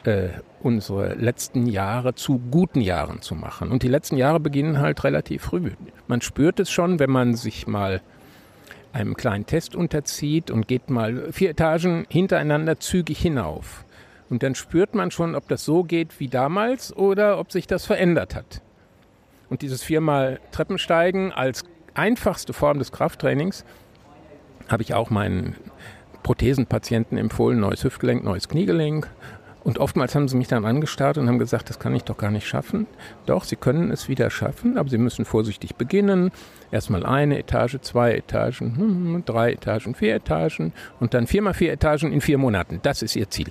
äh, 0.05 0.29
unsere 0.62 1.14
letzten 1.14 1.67
Jahre 1.67 2.14
zu 2.14 2.38
guten 2.51 2.81
Jahren 2.81 3.21
zu 3.21 3.35
machen. 3.35 3.71
Und 3.71 3.83
die 3.83 3.88
letzten 3.88 4.17
Jahre 4.17 4.40
beginnen 4.40 4.79
halt 4.79 5.05
relativ 5.05 5.43
früh. 5.43 5.73
Man 6.07 6.21
spürt 6.21 6.61
es 6.61 6.71
schon, 6.71 6.99
wenn 6.99 7.11
man 7.11 7.35
sich 7.35 7.67
mal 7.67 8.01
einem 8.93 9.17
kleinen 9.17 9.47
Test 9.47 9.75
unterzieht 9.75 10.51
und 10.51 10.69
geht 10.69 10.88
mal 10.88 11.33
vier 11.33 11.51
Etagen 11.51 12.07
hintereinander 12.09 12.79
zügig 12.79 13.19
hinauf. 13.19 13.85
Und 14.31 14.43
dann 14.43 14.55
spürt 14.55 14.95
man 14.95 15.11
schon, 15.11 15.35
ob 15.35 15.49
das 15.49 15.64
so 15.64 15.83
geht 15.85 16.19
wie 16.21 16.29
damals 16.29 16.97
oder 16.97 17.38
ob 17.38 17.53
sich 17.53 17.67
das 17.67 17.85
verändert 17.85 18.35
hat. 18.35 18.62
Und 19.51 19.62
dieses 19.62 19.83
viermal 19.83 20.40
Treppensteigen 20.51 21.33
als 21.33 21.64
einfachste 21.95 22.53
Form 22.53 22.79
des 22.79 22.93
Krafttrainings 22.93 23.64
habe 24.69 24.83
ich 24.83 24.95
auch 24.95 25.11
meinen 25.11 25.57
Prothesenpatienten 26.23 27.19
empfohlen, 27.19 27.61
neues 27.61 27.85
Hüftgelenk, 27.85 28.25
neues 28.25 28.49
Kniegelenk 28.49 29.09
und 29.64 29.79
oftmals 29.79 30.14
haben 30.14 30.29
sie 30.29 30.37
mich 30.37 30.48
dann 30.48 30.66
angestarrt 30.66 31.16
und 31.16 31.27
haben 31.27 31.38
gesagt, 31.38 31.70
das 31.70 31.79
kann 31.79 31.94
ich 31.94 32.05
doch 32.05 32.18
gar 32.18 32.31
nicht 32.31 32.46
schaffen. 32.46 32.87
Doch, 33.24 33.44
sie 33.44 33.57
können 33.57 33.90
es 33.90 34.11
wieder 34.11 34.31
schaffen, 34.31 34.77
aber 34.77 34.90
sie 34.90 34.98
müssen 34.98 35.24
vorsichtig 35.24 35.77
beginnen. 35.77 36.31
Erstmal 36.70 37.05
eine 37.07 37.38
Etage, 37.38 37.79
zwei 37.81 38.14
Etagen, 38.14 38.77
hm, 38.77 39.22
drei 39.24 39.53
Etagen, 39.53 39.94
vier 39.94 40.16
Etagen 40.16 40.74
und 41.00 41.14
dann 41.14 41.27
viermal 41.27 41.55
vier 41.55 41.72
Etagen 41.72 42.12
in 42.12 42.20
vier 42.20 42.37
Monaten. 42.37 42.81
Das 42.83 43.00
ist 43.00 43.16
ihr 43.16 43.31
Ziel. 43.31 43.48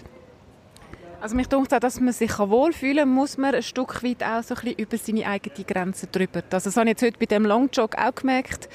Also 1.19 1.35
mich 1.35 1.47
denkt 1.47 1.73
auch, 1.73 1.79
dass 1.79 1.99
man 1.99 2.13
sich 2.13 2.37
wohlfühlen 2.37 3.09
muss 3.09 3.37
man 3.37 3.55
ein 3.55 3.63
Stück 3.63 4.03
weit 4.03 4.21
auch 4.23 4.43
so 4.43 4.55
ein 4.55 4.61
bisschen 4.61 4.77
über 4.77 4.97
seine 4.97 5.25
eigene 5.25 5.65
Grenze 5.65 6.07
drüber. 6.07 6.43
Also 6.51 6.69
das 6.69 6.77
habe 6.77 6.87
ich 6.87 6.91
jetzt 6.91 7.01
heute 7.01 7.17
bei 7.17 7.25
dem 7.25 7.45
Longjog 7.45 7.95
auch 7.95 8.13
gemerkt. 8.13 8.69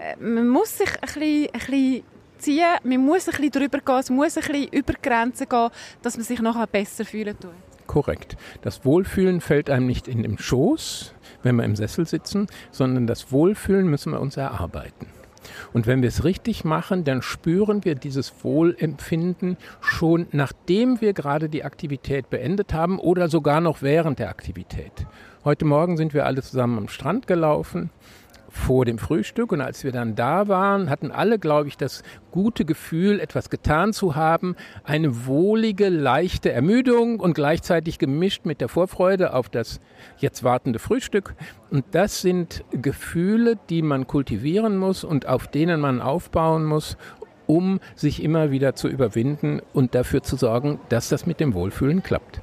Äh, 0.00 0.16
man 0.22 0.48
muss 0.48 0.78
sich 0.78 0.88
ein 0.88 1.00
bisschen, 1.00 1.48
ein 1.52 1.60
bisschen 1.60 2.04
ziehen, 2.44 2.66
man 2.82 3.04
muss 3.04 3.26
ein 3.26 3.32
bisschen 3.32 3.50
drüber 3.50 3.78
gehen, 3.78 3.98
es 3.98 4.10
muss 4.10 4.36
ein 4.36 4.44
bisschen 4.44 4.68
über 4.68 4.92
Grenzen 5.02 5.48
gehen, 5.48 5.70
dass 6.02 6.16
man 6.16 6.24
sich 6.24 6.40
nachher 6.40 6.66
besser 6.66 7.04
fühlen 7.04 7.38
tut. 7.38 7.52
Korrekt. 7.86 8.36
Das 8.62 8.84
Wohlfühlen 8.84 9.40
fällt 9.40 9.68
einem 9.68 9.86
nicht 9.86 10.08
in 10.08 10.22
den 10.22 10.38
Schoß, 10.38 11.14
wenn 11.42 11.56
wir 11.56 11.64
im 11.64 11.76
Sessel 11.76 12.06
sitzen, 12.06 12.46
sondern 12.70 13.06
das 13.06 13.30
Wohlfühlen 13.30 13.88
müssen 13.88 14.12
wir 14.12 14.20
uns 14.20 14.36
erarbeiten. 14.36 15.06
Und 15.74 15.86
wenn 15.86 16.00
wir 16.00 16.08
es 16.08 16.24
richtig 16.24 16.64
machen, 16.64 17.04
dann 17.04 17.20
spüren 17.20 17.84
wir 17.84 17.94
dieses 17.94 18.32
Wohlempfinden 18.42 19.58
schon 19.80 20.26
nachdem 20.32 21.02
wir 21.02 21.12
gerade 21.12 21.50
die 21.50 21.64
Aktivität 21.64 22.30
beendet 22.30 22.72
haben 22.72 22.98
oder 22.98 23.28
sogar 23.28 23.60
noch 23.60 23.82
während 23.82 24.18
der 24.18 24.30
Aktivität. 24.30 25.06
Heute 25.44 25.66
Morgen 25.66 25.98
sind 25.98 26.14
wir 26.14 26.24
alle 26.24 26.40
zusammen 26.40 26.78
am 26.78 26.88
Strand 26.88 27.26
gelaufen 27.26 27.90
vor 28.54 28.84
dem 28.84 28.98
Frühstück. 28.98 29.52
Und 29.52 29.60
als 29.60 29.84
wir 29.84 29.92
dann 29.92 30.14
da 30.14 30.48
waren, 30.48 30.88
hatten 30.88 31.10
alle, 31.10 31.38
glaube 31.38 31.68
ich, 31.68 31.76
das 31.76 32.02
gute 32.30 32.64
Gefühl, 32.64 33.18
etwas 33.20 33.50
getan 33.50 33.92
zu 33.92 34.14
haben. 34.14 34.54
Eine 34.84 35.26
wohlige, 35.26 35.88
leichte 35.88 36.52
Ermüdung 36.52 37.18
und 37.18 37.34
gleichzeitig 37.34 37.98
gemischt 37.98 38.46
mit 38.46 38.60
der 38.60 38.68
Vorfreude 38.68 39.34
auf 39.34 39.48
das 39.48 39.80
jetzt 40.18 40.44
wartende 40.44 40.78
Frühstück. 40.78 41.34
Und 41.70 41.84
das 41.90 42.22
sind 42.22 42.64
Gefühle, 42.70 43.58
die 43.68 43.82
man 43.82 44.06
kultivieren 44.06 44.78
muss 44.78 45.02
und 45.02 45.26
auf 45.26 45.48
denen 45.48 45.80
man 45.80 46.00
aufbauen 46.00 46.64
muss, 46.64 46.96
um 47.46 47.80
sich 47.96 48.22
immer 48.22 48.52
wieder 48.52 48.74
zu 48.74 48.88
überwinden 48.88 49.60
und 49.72 49.94
dafür 49.94 50.22
zu 50.22 50.36
sorgen, 50.36 50.80
dass 50.88 51.08
das 51.08 51.26
mit 51.26 51.40
dem 51.40 51.54
Wohlfühlen 51.54 52.02
klappt. 52.02 52.40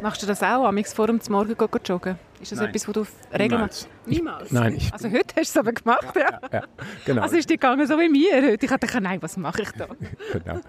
Machst 0.00 0.22
du 0.22 0.26
das 0.26 0.42
auch, 0.42 0.64
amix 0.64 0.92
vor 0.94 1.06
dem 1.06 1.20
Morgen 1.28 1.54
joggen? 1.84 2.18
Ist 2.42 2.50
das 2.50 2.58
Nein. 2.58 2.68
etwas, 2.70 2.88
was 2.88 2.94
du 2.94 3.06
regelmäßig... 3.38 3.88
Niemals? 4.06 4.50
Nein. 4.50 4.74
Ich, 4.74 4.92
also 4.92 5.08
heute 5.08 5.36
hast 5.36 5.36
du 5.36 5.40
es 5.40 5.56
aber 5.56 5.72
gemacht, 5.72 6.16
ja? 6.16 6.22
ja, 6.22 6.48
ja 6.52 6.62
genau. 7.04 7.22
Also 7.22 7.36
ist 7.36 7.48
die 7.48 7.54
gegangen 7.54 7.86
so 7.86 7.98
wie 8.00 8.08
mir 8.08 8.34
heute. 8.34 8.66
Ich 8.66 8.70
dachte, 8.70 9.00
nein, 9.00 9.22
was 9.22 9.36
mache 9.36 9.62
ich 9.62 9.70
da? 9.70 9.86
genau. 10.32 10.60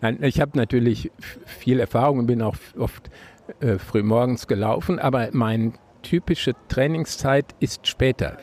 Nein, 0.00 0.18
ich 0.22 0.40
habe 0.40 0.58
natürlich 0.58 1.12
viel 1.46 1.78
Erfahrung 1.78 2.18
und 2.18 2.26
bin 2.26 2.42
auch 2.42 2.56
oft 2.76 3.08
äh, 3.60 3.78
früh 3.78 4.02
morgens 4.02 4.48
gelaufen, 4.48 4.98
aber 4.98 5.28
meine 5.32 5.74
typische 6.02 6.54
Trainingszeit 6.68 7.54
ist 7.60 7.86
später. 7.86 8.38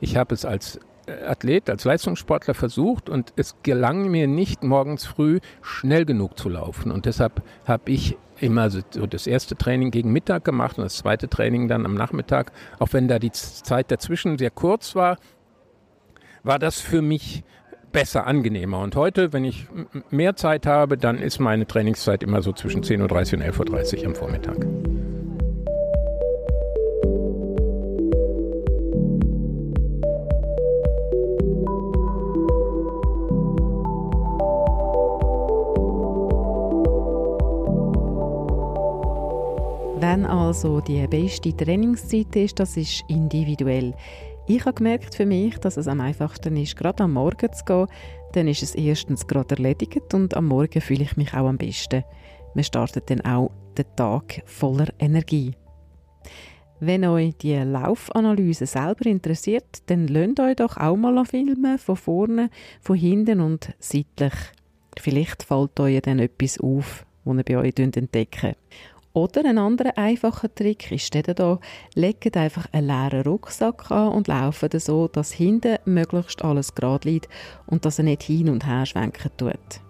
Ich 0.00 0.16
habe 0.16 0.32
es 0.32 0.44
als 0.44 0.78
äh, 1.06 1.24
Athlet, 1.24 1.68
als 1.68 1.84
Leistungssportler 1.84 2.54
versucht 2.54 3.08
und 3.08 3.32
es 3.34 3.56
gelang 3.64 4.08
mir 4.08 4.28
nicht, 4.28 4.62
morgens 4.62 5.04
früh 5.04 5.40
schnell 5.62 6.04
genug 6.04 6.38
zu 6.38 6.48
laufen. 6.48 6.92
Und 6.92 7.06
deshalb 7.06 7.42
habe 7.66 7.90
ich 7.90 8.16
immer 8.40 8.70
so 8.70 8.80
das 9.06 9.26
erste 9.26 9.56
Training 9.56 9.90
gegen 9.90 10.12
Mittag 10.12 10.44
gemacht 10.44 10.78
und 10.78 10.84
das 10.84 10.96
zweite 10.96 11.28
Training 11.28 11.68
dann 11.68 11.84
am 11.84 11.94
Nachmittag. 11.94 12.52
Auch 12.78 12.92
wenn 12.92 13.08
da 13.08 13.18
die 13.18 13.32
Zeit 13.32 13.90
dazwischen 13.90 14.38
sehr 14.38 14.50
kurz 14.50 14.94
war, 14.94 15.18
war 16.42 16.58
das 16.58 16.80
für 16.80 17.02
mich 17.02 17.44
besser, 17.92 18.26
angenehmer. 18.26 18.80
Und 18.80 18.96
heute, 18.96 19.32
wenn 19.32 19.44
ich 19.44 19.66
mehr 20.10 20.36
Zeit 20.36 20.66
habe, 20.66 20.96
dann 20.96 21.18
ist 21.18 21.38
meine 21.38 21.66
Trainingszeit 21.66 22.22
immer 22.22 22.42
so 22.42 22.52
zwischen 22.52 22.82
10.30 22.82 22.98
Uhr 22.98 23.04
und 23.04 23.72
11.30 23.72 24.00
Uhr 24.00 24.06
am 24.06 24.14
Vormittag. 24.14 24.99
Also 40.10 40.80
die 40.80 41.06
beste 41.06 41.56
Trainingszeit 41.56 42.34
ist, 42.34 42.58
das 42.58 42.76
ist 42.76 43.04
individuell. 43.06 43.94
Ich 44.48 44.64
habe 44.64 44.74
gemerkt 44.74 45.14
für 45.14 45.24
mich, 45.24 45.56
dass 45.58 45.76
es 45.76 45.86
am 45.86 46.00
einfachsten 46.00 46.56
ist, 46.56 46.76
gerade 46.76 47.04
am 47.04 47.12
Morgen 47.12 47.52
zu 47.52 47.64
gehen. 47.64 47.86
Dann 48.32 48.48
ist 48.48 48.64
es 48.64 48.74
erstens 48.74 49.28
gerade 49.28 49.54
erledigt 49.54 50.12
und 50.12 50.36
am 50.36 50.48
Morgen 50.48 50.80
fühle 50.80 51.04
ich 51.04 51.16
mich 51.16 51.32
auch 51.32 51.46
am 51.46 51.58
besten. 51.58 52.02
Man 52.54 52.64
startet 52.64 53.08
dann 53.08 53.20
auch 53.20 53.52
den 53.78 53.84
Tag 53.94 54.42
voller 54.46 54.88
Energie. 54.98 55.54
Wenn 56.80 57.04
euch 57.04 57.36
die 57.36 57.54
Laufanalyse 57.54 58.66
selber 58.66 59.06
interessiert, 59.06 59.82
dann 59.86 60.08
lasst 60.08 60.40
euch 60.40 60.56
doch 60.56 60.76
auch 60.76 60.96
mal 60.96 61.24
filmen, 61.24 61.78
von 61.78 61.96
vorne, 61.96 62.50
von 62.80 62.96
hinten 62.96 63.40
und 63.40 63.72
seitlich. 63.78 64.34
Vielleicht 64.98 65.44
fällt 65.44 65.78
euch 65.78 66.02
dann 66.02 66.18
etwas 66.18 66.58
auf, 66.58 67.06
das 67.24 67.36
ihr 67.36 67.44
bei 67.44 67.58
euch 67.58 67.78
entdecken 67.78 68.56
Oder 69.12 69.44
ein 69.44 69.58
anderer 69.58 69.98
einfacher 69.98 70.54
Trick 70.54 70.92
ist 70.92 71.12
der 71.14 71.24
hier, 71.24 71.58
legt 71.94 72.36
einfach 72.36 72.68
einen 72.70 72.86
leeren 72.86 73.22
Rucksack 73.22 73.90
an 73.90 74.12
und 74.12 74.28
laufen 74.28 74.70
so, 74.78 75.08
dass 75.08 75.32
hinten 75.32 75.78
möglichst 75.84 76.44
alles 76.44 76.76
gerade 76.76 77.08
liegt 77.08 77.28
und 77.66 77.84
dass 77.84 77.98
er 77.98 78.04
nicht 78.04 78.22
hin 78.22 78.48
und 78.48 78.64
her 78.66 78.86
schwenken 78.86 79.32
tut. 79.36 79.80